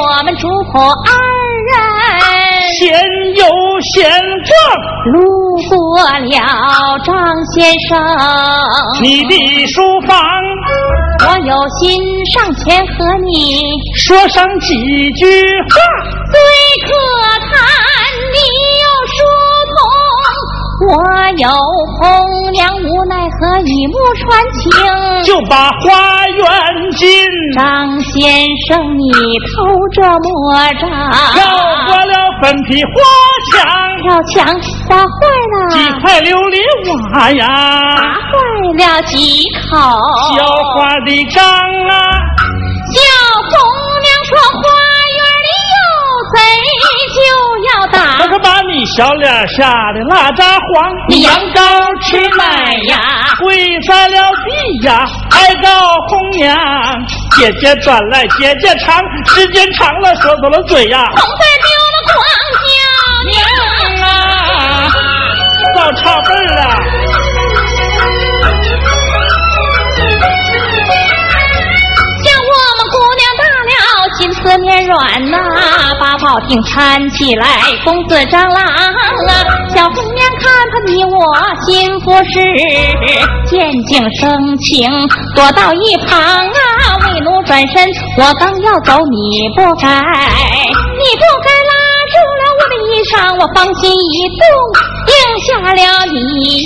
[0.22, 1.12] 们主仆二
[1.68, 1.76] 人
[3.80, 4.10] 先
[4.44, 4.52] 状，
[5.12, 5.18] 路
[5.68, 7.14] 过了张
[7.54, 7.98] 先生。
[9.00, 10.16] 你的书房，
[11.26, 11.80] 我有心
[12.26, 12.92] 上前和
[13.24, 13.62] 你
[13.96, 14.74] 说上几
[15.12, 15.74] 句话，
[16.30, 16.36] 最
[16.86, 16.88] 可
[17.46, 17.56] 谈。
[20.80, 20.86] 我
[21.36, 21.46] 有
[21.98, 22.00] 红
[22.52, 24.64] 娘无奈何一目传情，
[25.24, 27.06] 就把花园进。
[27.54, 29.12] 张先生，你
[29.44, 29.52] 偷
[29.90, 30.88] 着摸着，
[31.34, 31.38] 跳
[31.86, 32.90] 过了粉皮花
[33.52, 33.60] 墙，
[34.02, 34.34] 跳墙
[34.88, 35.04] 打坏
[35.52, 36.56] 了几块琉璃
[37.12, 37.44] 瓦呀，
[37.98, 38.32] 打坏
[38.78, 39.76] 了几口
[40.34, 40.40] 小
[40.72, 41.92] 花的缸啊。
[42.90, 42.98] 小
[43.44, 43.52] 红
[44.00, 44.79] 娘说花园里有贼。
[47.10, 47.20] 就
[47.72, 50.92] 要打，我可把你小脸吓得拉渣黄。
[51.08, 51.58] 你羊羔
[52.04, 52.98] 吃奶呀，
[53.40, 55.68] 跪在了地呀，哀告
[56.08, 56.56] 红娘。
[57.36, 61.04] 姐姐转来，姐姐长，时间长了说错了嘴呀。
[61.16, 62.18] 红嘴丢了光
[62.62, 62.68] 脚
[63.30, 64.10] 娘啊，
[65.74, 66.60] 早差辈了。
[74.42, 75.36] 四面软呐，
[76.00, 77.46] 把宝亭搀起来，
[77.84, 78.90] 公子张郎啊，
[79.74, 81.36] 小红娘看看你我
[81.66, 82.40] 心腹事，
[83.46, 84.90] 见景生情，
[85.34, 87.86] 躲到一旁啊，为奴转身，
[88.16, 91.72] 我刚要走，你不该，你不该拉
[92.10, 94.42] 住了我的衣裳，我芳心一动，
[95.06, 95.12] 应
[95.44, 96.16] 下了你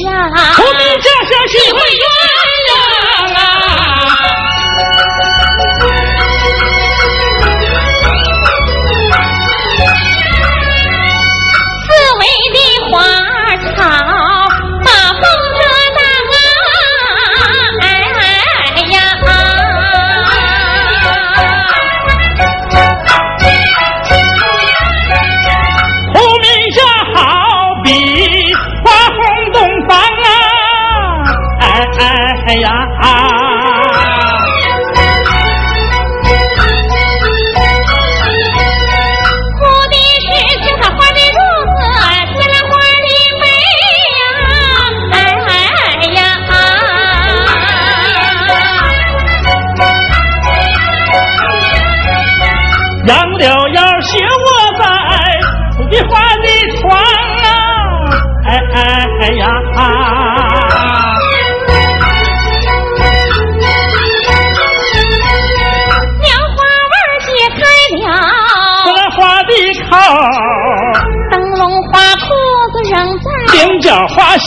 [0.02, 0.08] 呀。
[0.54, 2.06] 红喜会鸳
[13.84, 14.13] 花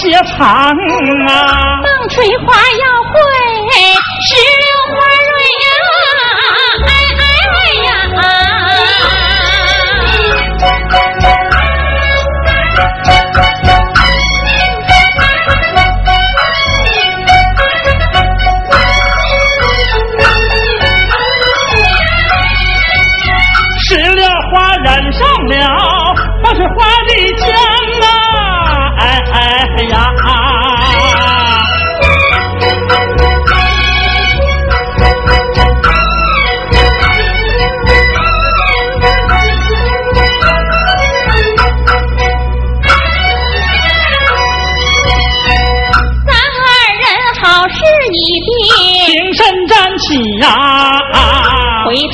[0.07, 1.81] 也长啊。
[1.83, 2.86] 风吹花呀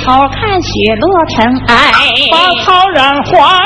[0.03, 1.73] 头看雪落尘埃，
[2.29, 3.57] 把草染黄啊，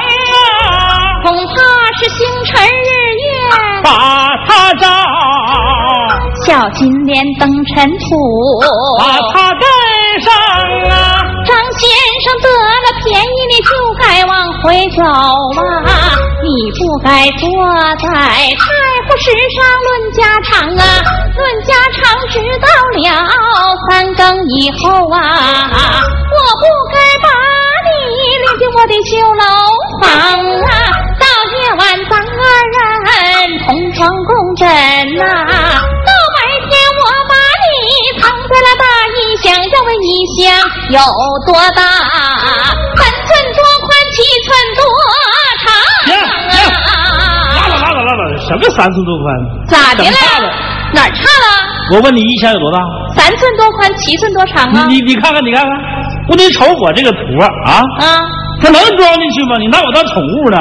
[1.23, 1.53] 恐怕
[1.97, 2.89] 是星辰日
[3.23, 3.25] 月，
[3.83, 3.89] 把
[4.45, 4.87] 它照，
[6.45, 8.05] 小金莲登尘土。
[8.99, 9.65] 把它盖
[10.21, 10.31] 上
[10.91, 11.23] 啊。
[11.45, 11.89] 张先
[12.23, 13.69] 生得了便宜，你就
[13.99, 16.13] 该往回走啊！
[16.43, 17.47] 你不该坐
[17.97, 18.07] 在
[19.07, 20.83] 不时上论家常啊！
[21.35, 23.07] 论家常直到了
[23.89, 25.17] 三更以后啊！
[26.29, 27.25] 我不该把
[27.87, 27.89] 你
[28.43, 29.43] 领进我的绣楼
[30.01, 30.11] 房
[30.67, 30.71] 啊！
[31.19, 32.43] 到夜晚咱二
[32.75, 34.67] 人同床共枕
[35.15, 35.23] 呐、
[36.05, 36.37] 到白
[36.67, 37.33] 天我把
[37.63, 37.71] 你
[38.19, 38.83] 藏在了大
[39.15, 40.05] 衣箱，要问衣
[40.35, 40.41] 箱
[40.89, 40.99] 有
[41.45, 41.81] 多大？
[48.47, 49.25] 什么三寸多宽？
[49.67, 50.09] 咋的了
[50.41, 50.53] 了？
[50.93, 51.47] 哪儿差了？
[51.91, 52.79] 我问你，一箱有多大？
[53.15, 54.85] 三寸多宽，七寸多长啊？
[54.87, 55.71] 你你你看看，你看看，
[56.29, 57.17] 我你瞅我这个图
[57.65, 58.19] 啊，啊，
[58.61, 59.57] 它能装进去吗？
[59.59, 60.57] 你拿我当宠物呢？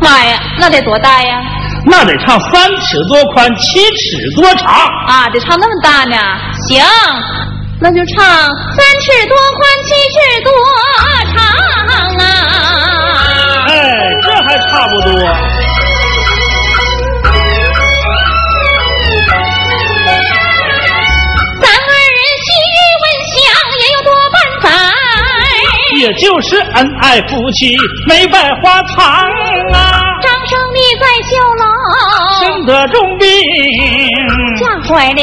[0.00, 1.40] 妈呀，那得多大呀？
[1.86, 4.74] 那得唱三尺多宽，七尺多长。
[5.06, 6.16] 啊，得唱那么大呢？
[6.68, 6.82] 行，
[7.80, 10.52] 那就唱三尺多宽，七尺多
[11.32, 11.36] 长
[12.18, 12.28] 啊！
[13.68, 13.74] 哎，
[14.22, 15.10] 这还差不多。
[26.06, 27.76] 也就是恩爱夫妻
[28.06, 31.64] 没百花长啊，张生你在绣楼，
[32.38, 33.26] 生得重病，
[34.56, 35.20] 吓坏了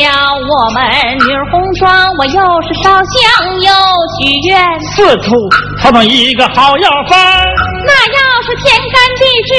[0.52, 0.84] 我们
[1.26, 3.72] 女儿红妆，我又是烧香又
[4.20, 5.32] 许愿，四处
[5.82, 7.18] 讨讨一个好药方，
[7.86, 9.52] 那要是天干地支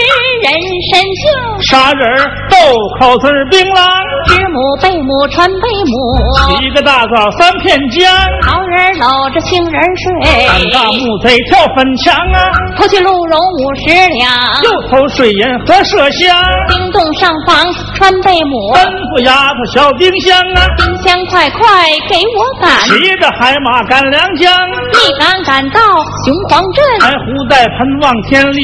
[0.42, 0.52] 人
[0.90, 2.56] 参精，杀人儿豆
[3.00, 3.80] 口子儿槟榔，
[4.26, 8.06] 知母贝母川贝母，一个大枣三片姜，
[8.46, 12.38] 好人搂着杏仁睡，胆大木贼跳粉墙啊，
[12.76, 14.30] 偷去鹿茸五十两，
[14.62, 16.36] 又偷水银和麝香，
[16.68, 17.66] 冰冻上房
[17.96, 24.52] 川贝母，吩咐丫头小丁香啊，丁香快快给我赶，骑着海马赶良江。
[24.94, 25.80] 一赶赶到
[26.24, 28.62] 雄黄镇，抬壶带盆望天里，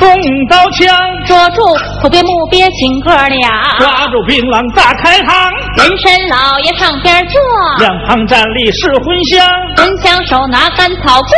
[0.00, 0.08] 动
[0.48, 0.88] 刀枪，
[1.26, 1.62] 捉住
[2.00, 7.40] 土鳖木鳖请哥俩，抓住槟榔大开膛，人参老爷上边坐，
[7.80, 9.46] 两旁站立是荤香，
[9.76, 11.32] 人香手拿干草棍，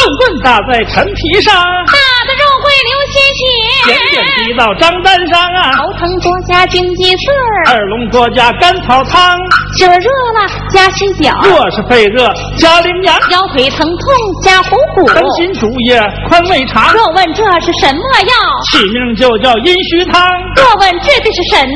[0.00, 1.92] 棍棍打在陈皮上，打
[2.24, 3.40] 得肉桂流鲜血
[3.84, 5.72] 点点，滴到张丹上啊。
[5.76, 9.36] 头疼多加荆棘丝儿，二龙多加甘草汤，
[9.76, 12.26] 心儿热了加洗脚，若是肺热
[12.56, 14.08] 加羚羊，腰腿疼痛
[14.42, 15.06] 加虎骨。
[15.12, 18.34] 灯心竹叶宽胃肠，若问这是什么药？
[18.70, 20.22] 起名就叫阴虚汤。
[20.56, 21.70] 若问治的是什么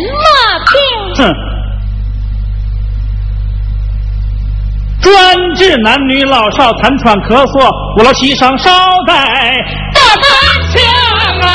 [0.72, 1.24] 病？
[1.26, 1.34] 哼，
[5.04, 5.12] 专
[5.54, 7.60] 治男女老少痰喘咳嗽，
[7.98, 8.70] 我老膝上捎
[9.06, 9.12] 带
[9.92, 10.24] 大满
[10.72, 10.80] 枪
[11.42, 11.46] 啊！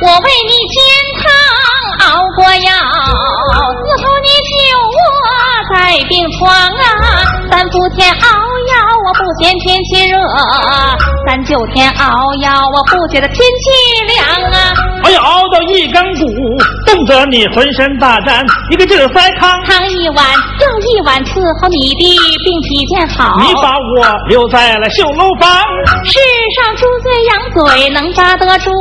[0.00, 0.74] 我为你煎
[1.20, 1.22] 汤
[2.08, 2.72] 熬过药，
[3.52, 4.56] 伺候你救
[4.96, 5.04] 我
[5.74, 5.76] 在
[6.08, 6.88] 病床啊，
[7.50, 8.43] 三伏天熬。
[9.04, 10.16] 我不嫌天气热，
[11.28, 12.08] 三九天熬
[12.40, 14.72] 药，我不觉得天气凉啊！
[15.04, 16.24] 哎呀，熬到一根骨，
[16.86, 20.24] 冻得你浑身打颤，一个劲儿塞糠，汤一碗
[20.56, 23.36] 又一碗，伺候你的病体健好。
[23.44, 25.52] 你把我留在了绣楼房，
[26.08, 26.16] 世
[26.56, 28.72] 上猪嘴羊嘴能扎得住，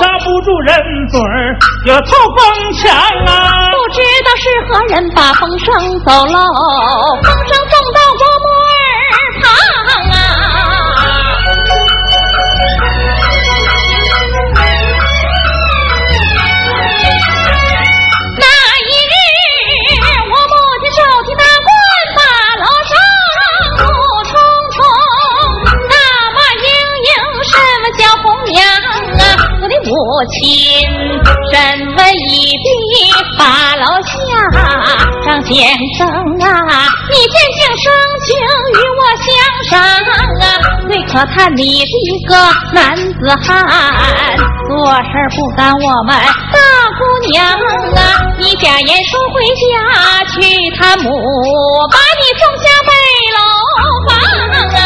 [0.00, 0.76] 扎不住人
[1.08, 1.56] 嘴儿
[1.86, 2.44] 要透风
[2.76, 2.92] 墙
[3.24, 3.72] 啊！
[3.72, 5.72] 不知道是何人把风声
[6.04, 6.38] 走漏，
[7.24, 8.53] 风声送到我母。
[30.26, 30.40] 亲
[31.52, 31.52] 审
[31.96, 32.66] 问一笔
[33.38, 33.42] 发
[33.76, 34.12] 楼下，
[35.24, 35.52] 张先
[35.98, 37.84] 生啊，你见性生
[38.24, 38.28] 情
[38.72, 39.26] 与我相
[39.70, 39.72] 赏
[40.40, 40.44] 啊，
[40.88, 42.32] 最可叹你是一个
[42.72, 43.48] 男子汉，
[44.68, 46.16] 做事不耽我们。
[46.52, 46.58] 大
[46.98, 47.00] 姑
[47.30, 48.00] 娘啊，
[48.38, 49.62] 你假言说回家
[50.32, 50.34] 去
[50.76, 51.10] 探母，
[51.90, 52.90] 把你送下北
[53.34, 53.38] 楼
[54.08, 54.12] 房
[54.74, 54.82] 啊。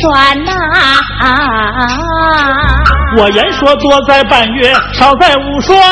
[0.00, 0.52] 转呐！
[3.16, 5.84] 我言说多在半月，少在无双啊！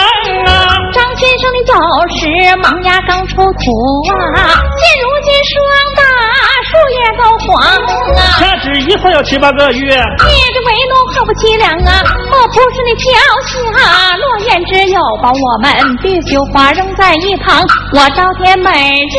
[0.92, 1.72] 张先生的走
[2.16, 2.26] 时，
[2.62, 3.42] 忙呀刚出土
[4.36, 4.38] 啊！
[4.38, 5.54] 现如今霜
[5.95, 5.95] 大。
[5.95, 5.95] 树
[6.94, 8.20] 叶都黄啊！
[8.38, 9.88] 掐指一算要七八个月。
[9.90, 12.02] 爹这为奴好不凄凉啊！
[12.30, 13.04] 莫不是你飘
[13.46, 15.72] 下落雁只有把我们
[16.02, 17.62] 绿绣花扔在一旁。
[17.92, 19.16] 我朝天每日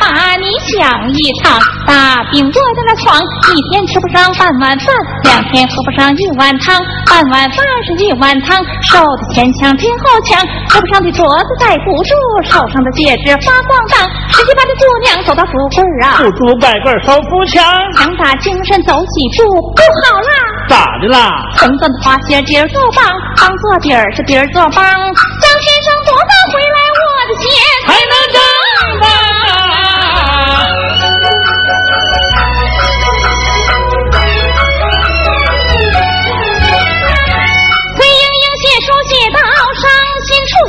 [0.00, 1.60] 把你想一场。
[1.86, 6.78] 大病卧在那床，一天吃不上半碗饭，两天喝不上一碗汤。
[7.08, 10.38] 半碗饭是一碗汤，瘦的前墙贴后墙，
[10.68, 12.14] 胳膊上的镯子戴不住，
[12.44, 14.08] 手上的戒指发光当。
[14.30, 16.70] 十七八的姑娘走到富贵啊，不住拜。
[16.84, 17.64] 个手扶墙，
[17.96, 19.44] 强打精神走几步，
[19.76, 20.32] 不好啦！
[20.68, 21.30] 咋的啦？
[21.58, 23.04] 红色的花鞋底儿做棒，
[23.36, 24.82] 当做底儿是底儿做帮。
[24.84, 27.48] 张先生多大回来，我的鞋
[27.86, 28.14] 才能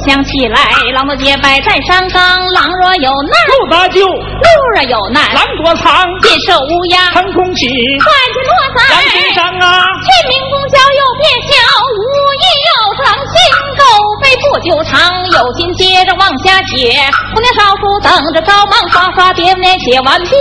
[0.08, 0.58] 想起来，
[0.93, 2.22] 狼多结拜在山岗，
[2.56, 4.02] 狼若有难，路咋救？
[4.02, 7.68] 路若有难，狼躲藏；见兽乌鸦，腾空起；
[8.02, 9.86] 快去落在羊身上啊！
[10.02, 11.54] 天明公交又变小，
[12.02, 12.04] 无
[12.41, 13.36] 意又成心
[13.78, 13.84] 狗
[14.22, 16.97] 背不久长，有心接着往下写。
[17.34, 20.36] 姑娘少妇等着着忙，刷刷叠叠写完毕，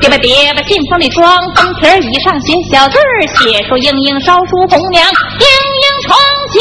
[0.00, 5.48] 叠吧叠吧信封里装，封皮儿以上写小字儿，写出莺莺烧书红娘，莺
[6.08, 6.16] 从
[6.52, 6.56] 前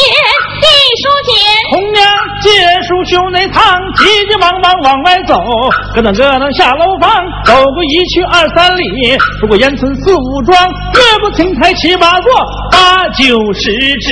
[0.59, 0.67] 一
[0.99, 1.31] 书简，
[1.71, 2.03] 红娘
[2.41, 2.51] 借
[2.83, 3.63] 书袖内藏，
[3.95, 5.35] 急急忙忙往外走，
[5.95, 6.69] 咯噔咯噔下。
[6.73, 7.09] 楼房
[7.45, 12.29] 走过一去二三里，走过烟村四五庄，越过亭台七八座，
[12.71, 13.23] 八九
[13.53, 13.71] 十
[14.03, 14.11] 只。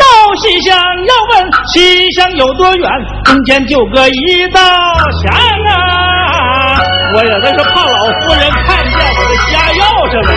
[0.00, 0.04] 到
[0.40, 2.90] 西厢要问西厢有多远，
[3.24, 4.60] 中间就隔一道
[5.20, 5.36] 墙
[5.68, 6.80] 啊！
[7.14, 10.30] 我也那是怕老夫人看见我的瞎钥匙了。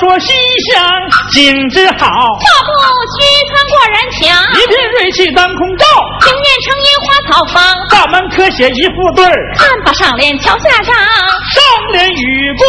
[0.00, 0.32] 说西
[0.72, 0.80] 厢
[1.30, 2.08] 景致好，
[2.40, 2.72] 错不
[3.12, 4.18] 虚穿过人墙，
[4.56, 5.84] 一片瑞气当空照，
[6.24, 12.64] 庭院成荫花草房，大门可写一副对儿，看把上联桥下章，上联雨过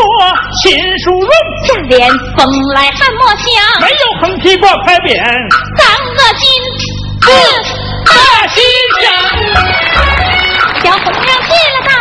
[0.61, 1.31] 秦书润，
[1.65, 3.47] 下联风来汉墨香，
[3.79, 5.15] 没有横批挂牌匾，
[5.77, 6.43] 三个金
[7.21, 7.31] 字
[8.05, 8.59] 大西
[8.99, 9.07] 厢，
[10.83, 11.89] 小红娘进了大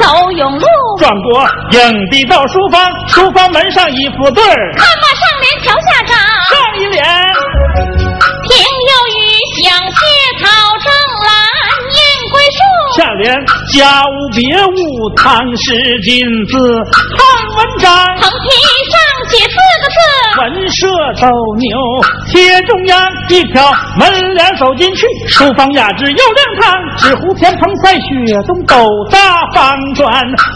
[0.00, 0.66] 走永路。
[0.98, 6.16] 转过影帝到书房，书房门上一副对儿，看吧上联桥下长，
[6.48, 7.04] 上一联
[8.48, 9.20] 庭有雨
[9.62, 9.96] 响谢
[10.42, 10.48] 草
[10.82, 10.86] 正
[11.24, 11.30] 蓝
[11.94, 11.98] 燕
[12.32, 12.58] 归树，
[12.96, 13.24] 下联
[13.72, 14.78] 家无别物
[15.16, 15.72] 唐诗
[16.02, 16.10] 金
[16.46, 16.52] 字
[17.16, 17.18] 汉
[17.56, 18.69] 文章，横批上写四
[19.80, 19.96] 个次
[20.40, 20.86] 闻蛇
[21.20, 21.28] 斗
[21.58, 21.78] 牛，
[22.30, 28.00] 铁中央一条门帘走进去，书房雅致又亮堂，纸糊天棚在雪
[28.46, 28.76] 中，斗
[29.10, 29.18] 大
[29.54, 30.06] 方砖，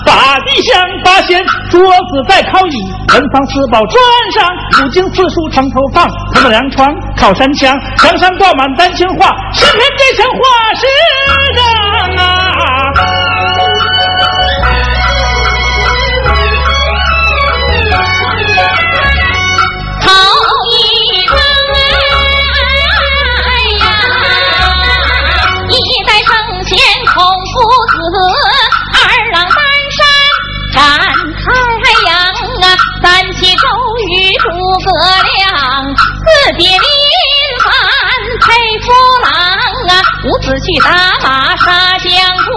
[0.06, 2.76] 八地香八仙，桌子在靠椅，
[3.12, 3.96] 文房四宝砖
[4.34, 4.48] 上，
[4.84, 10.38] 五经四书床头放，铺凉床靠山墙，墙上挂满丹青画，诗篇这像画
[10.74, 10.86] 师
[11.56, 12.43] 章啊。
[36.24, 36.78] 亮，四弟林
[37.62, 37.68] 凡
[38.40, 38.46] 配
[38.80, 38.86] 夫
[39.22, 39.30] 郎
[39.88, 39.92] 啊，
[40.24, 40.88] 五子去打
[41.22, 42.08] 马杀江
[42.44, 42.52] 过，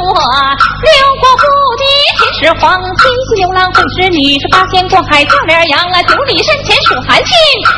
[0.83, 1.43] 六国不
[1.77, 1.83] 敌
[2.17, 7.35] 秦始皇，七子牛郎会织女，是八仙过海叫脸羊啊，九里山前数韩信，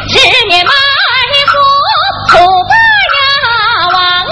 [0.09, 0.71] 十年埋
[1.47, 1.57] 伏
[2.29, 2.37] 楚
[2.67, 2.73] 霸
[3.15, 3.17] 呀
[3.93, 4.27] 王啊。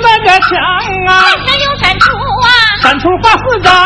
[0.00, 0.48] 那个墙
[1.08, 1.67] 啊，上有闪出
[2.88, 3.84] 啊，闪出画四张啊，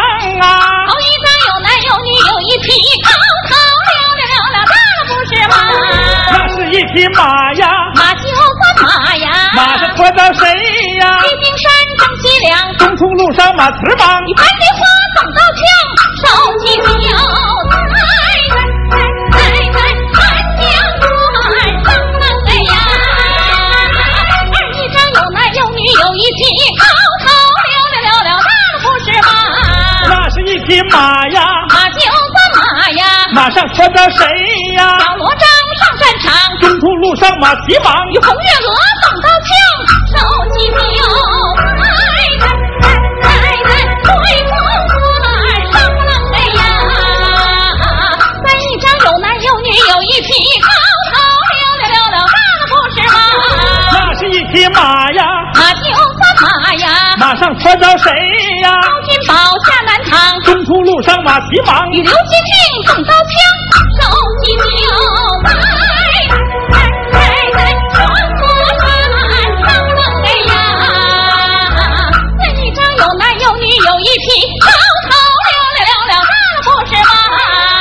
[0.86, 2.70] 头一张有男有女有一匹，
[3.02, 3.10] 高
[3.48, 3.52] 头
[3.90, 5.54] 溜溜溜溜大了不是吗？
[6.30, 10.46] 那是一匹马呀，马就换马呀，马上驮着谁
[11.00, 11.18] 呀？
[11.20, 14.80] 西京山正西凉，东出路上马蹄忙，你盘菊花
[15.16, 15.66] 走到墙，
[16.22, 16.26] 手
[16.60, 17.91] 起酒。
[30.72, 32.16] 匹马呀，马就算
[32.56, 33.04] 马呀，
[33.34, 34.24] 马上驮着谁
[34.72, 34.96] 呀？
[35.00, 35.44] 小罗章
[35.78, 39.52] 上战场，中途路上马蹄忙，与红月娥等刀枪，
[40.08, 40.16] 手
[40.56, 41.04] 起酒，
[41.76, 41.84] 来
[43.20, 43.70] 来来来，
[44.00, 44.08] 吹
[44.48, 44.50] 风
[44.88, 44.96] 管
[45.72, 45.74] 上
[46.56, 46.60] 呀，
[48.42, 50.68] 那一张有男有女有一匹高
[51.12, 51.20] 头
[51.52, 53.14] 溜溜溜溜大的不是马，
[53.92, 54.80] 那是一匹马
[55.12, 55.20] 呀。
[57.18, 58.10] 马上驮着谁
[58.62, 58.72] 呀？
[58.82, 60.11] 高君宝下南堂，
[60.52, 62.52] 中途路上马蹄忙，与刘金庆
[62.84, 63.32] 动刀枪，
[63.96, 64.04] 手
[64.44, 64.60] 起牛，
[65.44, 67.16] 来来来
[67.56, 67.58] 来，
[67.94, 67.96] 双
[68.36, 68.44] 锁
[68.76, 68.84] 山
[69.64, 70.52] 上郎哎呀！
[72.38, 74.28] 那一张有男有女有一匹，
[74.60, 74.68] 高
[75.08, 75.10] 头
[75.48, 76.28] 溜溜溜溜大了
[76.64, 77.10] 不是马？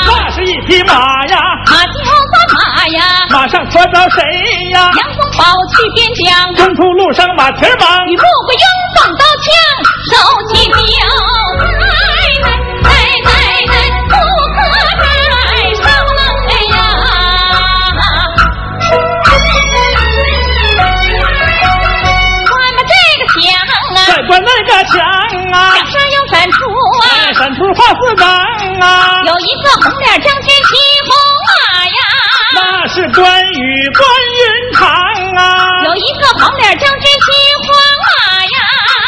[0.08, 0.94] 那是一匹马
[1.28, 1.36] 呀，
[1.68, 4.24] 马呀，马上驮着谁
[4.70, 4.90] 呀？
[4.96, 5.44] 杨宗保
[5.76, 8.62] 去边疆，中途路上马蹄忙，与穆桂英。
[8.94, 9.52] 放刀枪，
[10.12, 10.14] 手
[10.54, 10.78] 起镖，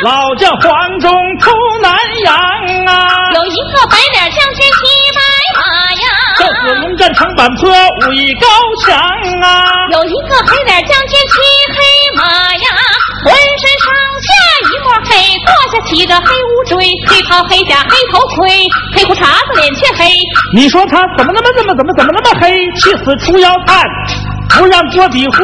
[0.04, 1.52] 老将黄忠出
[1.82, 1.96] 南
[2.26, 2.36] 阳
[2.88, 3.13] 啊，
[3.44, 4.80] 有一个白脸将军骑
[5.12, 5.20] 白
[5.60, 6.08] 马呀，
[6.40, 7.70] 赵子龙战长坂坡
[8.08, 8.48] 武艺高
[8.86, 8.96] 强
[9.42, 11.36] 啊，有一个黑脸将军骑
[11.76, 11.84] 黑
[12.16, 12.24] 马
[12.56, 12.68] 呀，
[13.26, 13.92] 浑身上
[14.24, 14.32] 下
[14.64, 15.12] 一抹黑，
[15.44, 18.66] 胯下骑着黑乌锥，黑袍黑甲黑头盔，
[18.96, 20.10] 黑裤衩子脸却黑。
[20.56, 22.56] 你说他怎么那么怎么怎么怎么那么黑？
[22.80, 23.84] 气死出要炭。
[24.58, 25.38] 不让锅底灰，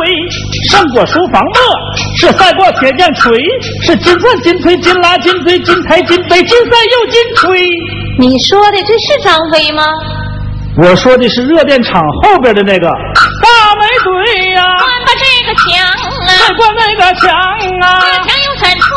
[0.69, 3.37] 胜过书房墨，是赛过铁剑锤，
[3.83, 7.67] 是金钻金锤金拉金锥金台金杯金赛又金锤。
[8.19, 9.83] 你说的这是张飞吗？
[10.81, 14.63] 我说的是热电厂后边的那个大煤堆呀。
[14.77, 17.29] 关吧这个墙啊，再关那个墙
[17.81, 18.95] 啊，墙又闪出，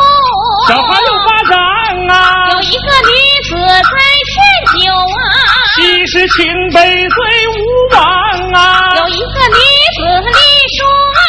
[0.69, 1.59] 小花又发掌
[2.07, 2.11] 啊，
[2.42, 3.11] 有一个女
[3.49, 3.95] 子在
[4.29, 4.33] 劝
[4.77, 5.25] 酒啊，
[5.75, 6.75] 其实情杯
[7.09, 7.17] 醉
[7.49, 7.51] 无
[7.95, 7.97] 望
[8.53, 9.57] 啊，有一个女。
[9.93, 10.39] 子立
[10.73, 11.21] 书案，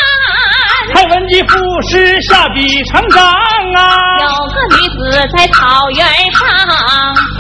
[0.95, 1.59] 蔡文姬赋
[1.91, 3.99] 诗下笔成章啊。
[4.23, 6.47] 有个女子在草原上，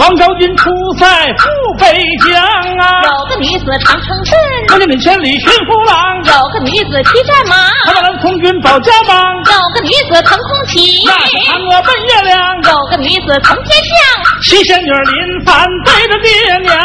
[0.00, 1.06] 王昭君出塞
[1.38, 1.48] 赴
[1.78, 1.86] 北
[2.26, 2.42] 疆
[2.78, 3.00] 啊。
[3.04, 4.34] 有个女子长城阵，
[4.70, 5.94] 万里千里寻夫郎。
[6.24, 7.54] 有个女子骑战马，
[7.86, 9.16] 他把从军保家邦。
[9.22, 12.60] 有个女子腾空起，那是嫦娥奔月亮。
[12.64, 16.76] 有个女子腾天降，七仙女临凡对着爹娘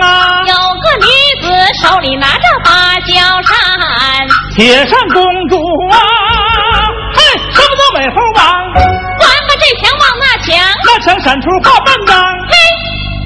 [0.00, 0.42] 啊。
[0.44, 1.06] 有个女
[1.40, 1.46] 子
[1.80, 3.14] 手里拿着芭蕉
[3.46, 3.54] 扇，
[4.56, 5.56] 铁扇公主
[5.92, 5.98] 啊，
[7.16, 8.44] 嘿，什么都美猴王。
[9.18, 10.54] 关吧这墙往那墙，
[10.84, 12.16] 那墙闪出画半张。
[12.48, 12.54] 嘿，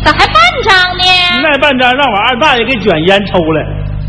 [0.04, 1.04] 咋还半张呢？
[1.42, 3.58] 那半张让我二大爷给卷烟抽了。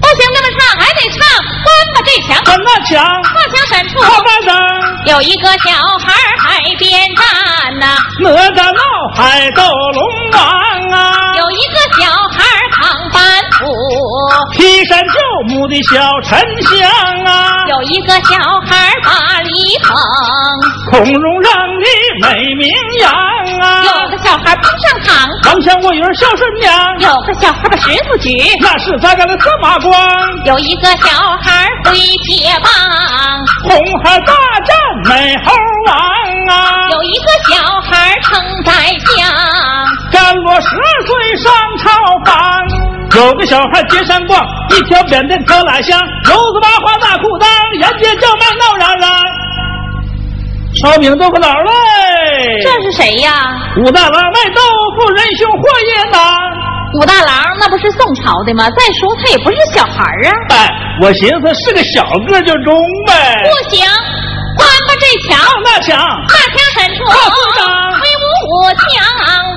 [0.01, 1.19] 不行，那么唱还得唱。
[1.63, 3.03] 关把这墙，翻那墙，
[3.35, 4.57] 那墙深处靠巴掌，
[5.05, 8.81] 有一个小孩海边站呐、哪吒闹
[9.15, 10.01] 海斗龙
[10.33, 10.41] 王
[10.91, 12.43] 啊，有一个小孩
[13.61, 13.69] 板斧，
[14.53, 16.89] 劈山救母的小沉香
[17.25, 19.93] 啊，有一个小孩把梨捧，
[20.89, 21.85] 孔融让梨
[22.21, 23.11] 美名扬
[23.61, 29.93] 啊，有个小孩儿捧上堂，王祥我儿孝顺娘，有个小孩把石头举，那是咱家的司马光，
[30.45, 31.09] 有一个小
[31.41, 31.95] 孩儿挥
[32.25, 32.71] 铁棒，
[33.63, 34.33] 红孩大
[34.65, 35.51] 战美猴
[35.85, 35.95] 王
[36.49, 38.71] 啊，有一个小孩儿撑宰
[39.05, 39.31] 相，
[40.11, 40.67] 甘罗十
[41.05, 41.89] 岁上朝
[42.25, 42.90] 房。
[43.15, 47.45] 有个小孩街上逛，一条扁担挑懒香，油子麻花大裤裆，
[47.79, 49.09] 沿街叫卖闹嚷嚷。
[50.81, 51.71] 烧饼豆腐脑嘞，
[52.63, 53.33] 这是谁呀？
[53.77, 54.61] 武大郎卖豆
[54.97, 56.21] 腐，仁兄祸业囊。
[56.93, 58.69] 武大郎那不是宋朝的吗？
[58.69, 60.31] 再说他也不是小孩儿啊。
[60.55, 60.69] 哎，
[61.01, 63.43] 我寻思是个小个就中呗。
[63.43, 63.85] 不行，
[64.57, 65.99] 关吧这墙，那墙，
[66.29, 67.03] 那墙深处
[68.51, 68.99] 靠四张挥舞舞枪，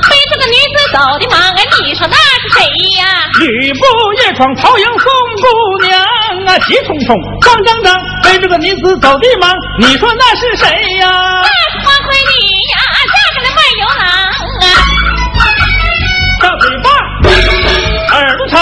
[0.08, 2.62] 背着个女子走的忙，哎，你说那是谁
[2.98, 3.02] 呀？
[3.40, 3.80] 吕布
[4.22, 5.04] 夜闯曹营送
[5.42, 5.46] 姑
[5.86, 5.98] 娘
[6.46, 7.10] 啊，急匆匆，
[7.44, 7.88] 慌张张，
[8.22, 10.68] 背着个女子走的忙，你说那是谁
[11.00, 11.42] 呀？
[11.42, 12.32] 那是花魁女
[12.70, 12.78] 呀，
[13.10, 14.02] 嫁给了卖油郎
[14.62, 14.66] 啊。
[16.40, 16.86] 大嘴巴，
[18.16, 18.58] 耳朵长，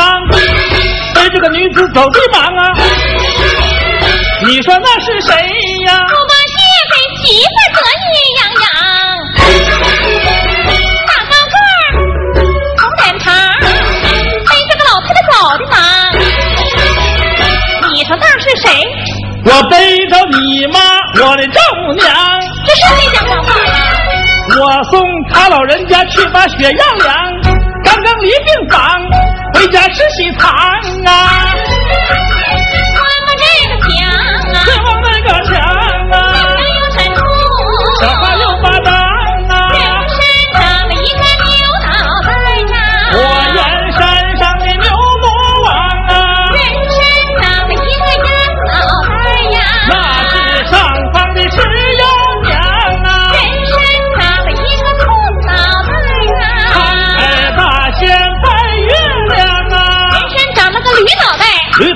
[1.14, 2.72] 背着个女子走的忙啊，
[4.46, 5.34] 你说那是谁
[5.86, 5.92] 呀？
[5.92, 6.58] 驸马爷
[6.90, 7.78] 给媳妇儿得
[8.14, 8.41] 意洋
[18.62, 18.68] 谁？
[19.44, 19.76] 我背
[20.08, 20.78] 着你妈，
[21.24, 22.06] 我的丈母娘，
[22.64, 23.72] 这是谁讲的话呀？
[24.60, 25.00] 我送
[25.32, 27.14] 他老人家去把血样量，
[27.84, 29.00] 刚刚离病房，
[29.54, 30.50] 回家吃喜糖
[31.06, 31.54] 啊，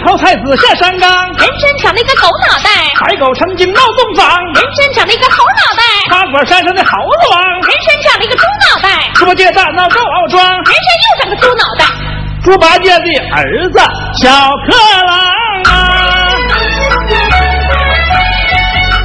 [0.07, 6.91] 袋，驴头太子下山岗，人参长了一个狗脑袋，海狗成精闹洞房，人参长了一个猴脑袋，花果山上的猴
[7.21, 11.85] 子王，人参长了一个猪脑袋，猪八戒大闹高傲庄，人参又长个猪脑袋。
[12.45, 13.05] 猪八戒的
[13.35, 13.43] 儿
[13.73, 13.81] 子
[14.23, 15.11] 小克郎
[15.65, 15.75] 啊，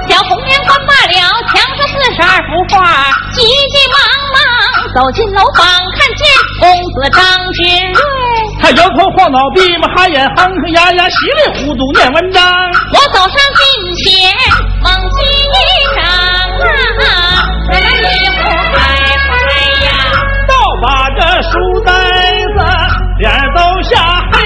[0.07, 1.13] 小红娘关罢了
[1.49, 3.97] 墙上四十二幅画，急急忙
[4.35, 4.39] 忙
[4.93, 6.21] 走进楼房，看见
[6.59, 8.20] 公子张君瑞。
[8.61, 12.45] 他摇头晃脑，闭目哈眼，哼哼呀呀，稀里糊涂念文章。
[12.93, 13.63] 我走上近
[13.97, 14.31] 前，
[14.81, 15.17] 猛击
[15.57, 15.59] 一
[15.95, 17.11] 掌啊，
[17.71, 18.39] 我那一呼
[18.73, 18.79] 嗨
[19.27, 19.29] 嗨
[19.85, 19.89] 呀，
[20.47, 20.53] 倒
[20.83, 21.51] 把这书
[21.85, 22.57] 呆子
[23.19, 23.97] 脸都吓
[24.31, 24.39] 黑。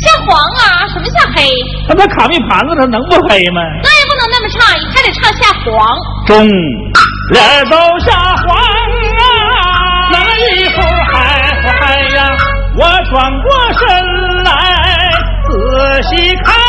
[0.00, 1.44] 吓黄啊，什么吓黑？
[1.86, 3.60] 他那卡密盘子，他能不黑吗？
[3.82, 5.96] 那也不能那么唱，还得唱吓黄。
[6.26, 6.48] 中
[7.32, 8.56] 脸儿都吓黄
[12.80, 14.50] 我转过身来
[15.44, 16.59] 仔细看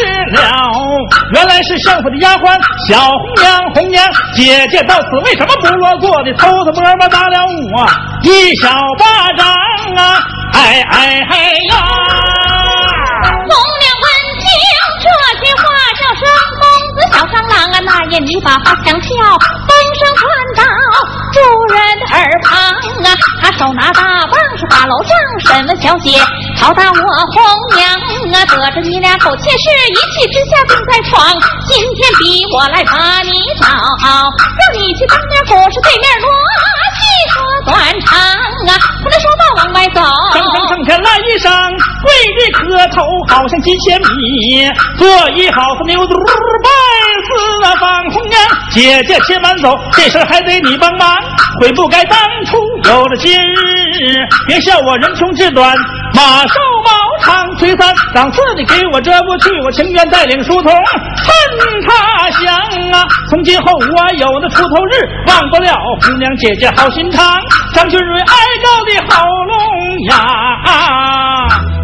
[0.00, 0.40] 知了，
[1.32, 2.56] 原来是相府的丫鬟
[2.88, 3.60] 小红娘。
[3.74, 6.32] 红娘姐姐到此为什么不落座的？
[6.34, 7.86] 偷偷摸摸打了我
[8.22, 9.04] 一小巴
[9.36, 9.46] 掌
[9.96, 10.18] 啊！
[10.54, 11.36] 哎哎哎
[11.70, 11.76] 呀！
[13.24, 14.06] 红娘闻
[14.40, 14.44] 听
[15.00, 15.06] 这
[15.38, 15.62] 些话，
[16.00, 16.22] 叫声
[16.60, 16.62] 公
[16.94, 19.06] 子小三郎啊，那夜你把花枪鞘，
[19.68, 20.20] 风声传
[20.56, 20.64] 到
[21.32, 21.38] 主
[21.74, 21.78] 人
[22.10, 22.50] 耳旁
[23.04, 23.08] 啊。
[23.40, 26.18] 他手拿大棒是大楼上审问小姐，
[26.60, 27.40] 好打我红
[27.74, 31.32] 娘啊，得知你俩苟且事，一气之下定在床。
[31.66, 36.28] 今天逼我来把你找，让你去当面不是对面锣，
[37.00, 37.02] 细
[37.32, 40.02] 说短长啊，不能说话往外走。
[40.34, 41.50] 生生生前来一声，
[42.04, 46.12] 跪地磕头好像几千米，做一好似牛犊
[46.62, 46.68] 拜
[47.24, 48.38] 四方红娘。
[48.70, 51.16] 姐姐且慢走，这事还得你帮忙。
[51.58, 53.79] 悔不该当初有了今日，
[54.46, 55.76] 别笑我人穷志短，
[56.14, 56.90] 马瘦毛
[57.22, 62.56] 长崔三，档次你给我遮不去，我情愿带领书童奔他乡
[62.92, 63.06] 啊。
[63.28, 67.40] 从今后我有那出头日，忘不了姑娘姐姐好心肠。
[67.74, 68.34] 张君瑞哀
[68.64, 69.54] 告的喉咙
[70.08, 70.16] 哑，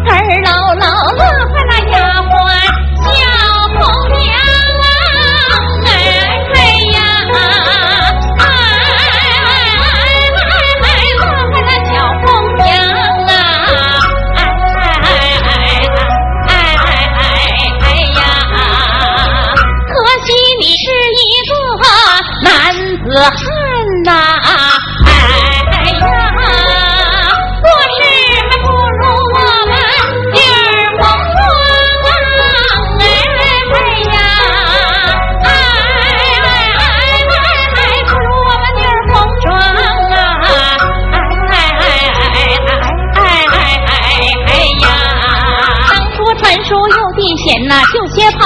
[0.09, 0.83] 二姥姥
[1.17, 2.31] 乐坏了丫鬟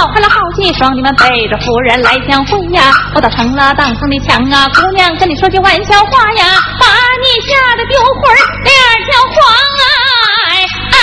[0.02, 4.68] 就些跑开了好几双，你们背着夫人来相会呀，我倒成了当上的强啊！
[4.74, 6.86] 姑娘跟你说句玩笑话呀，把
[7.22, 8.74] 你吓得丢魂儿，脸
[9.06, 9.34] 条黄
[9.78, 9.84] 啊！
[10.50, 10.98] 哎哎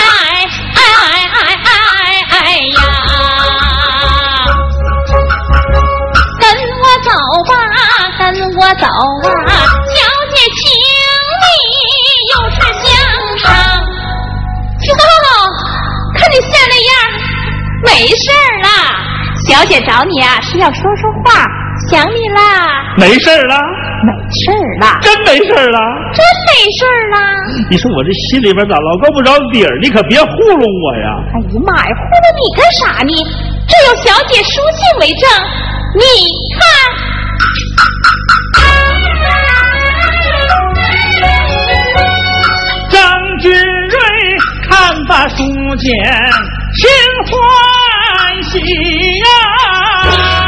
[0.76, 0.84] 哎
[1.32, 1.72] 哎哎
[2.30, 2.36] 哎
[2.76, 2.78] 呀！
[6.42, 6.44] 跟
[6.82, 7.10] 我走
[7.48, 7.52] 吧，
[8.20, 8.22] 跟
[8.58, 8.86] 我走
[9.48, 9.50] 啊，
[18.00, 18.96] 没事儿啦。
[19.46, 21.44] 小姐找你啊，是要说说话，
[21.92, 22.96] 想你啦。
[22.98, 23.60] 没事儿啦，
[24.08, 25.80] 没事儿啦，真没事儿啦。
[26.16, 27.20] 真没事儿啦。
[27.70, 29.78] 你说我这心里边咋老够不着底儿？
[29.82, 31.08] 你可别糊弄我呀！
[31.36, 33.12] 哎呀妈呀，糊弄你干啥呢？
[33.68, 35.28] 这有小姐书信为证，
[36.00, 36.04] 你
[36.56, 36.64] 看。
[42.90, 42.98] 张
[43.42, 44.00] 君瑞
[44.70, 45.44] 看罢书
[45.76, 45.92] 简，
[46.76, 46.90] 心
[47.26, 47.32] 欢
[48.52, 50.39] 喜呀、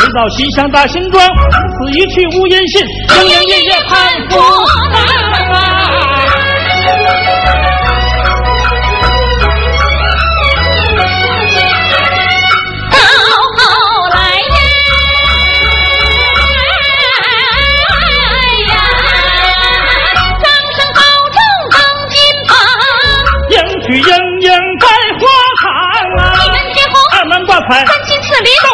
[0.00, 2.82] 回到西乡大新庄，此一去无音信，
[3.20, 3.98] 莺莺夜夜盼
[4.30, 4.38] 夫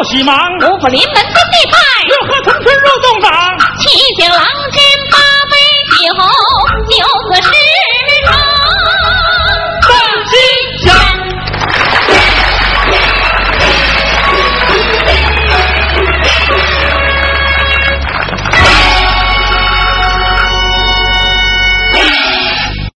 [0.09, 1.17] 喜忙五福临门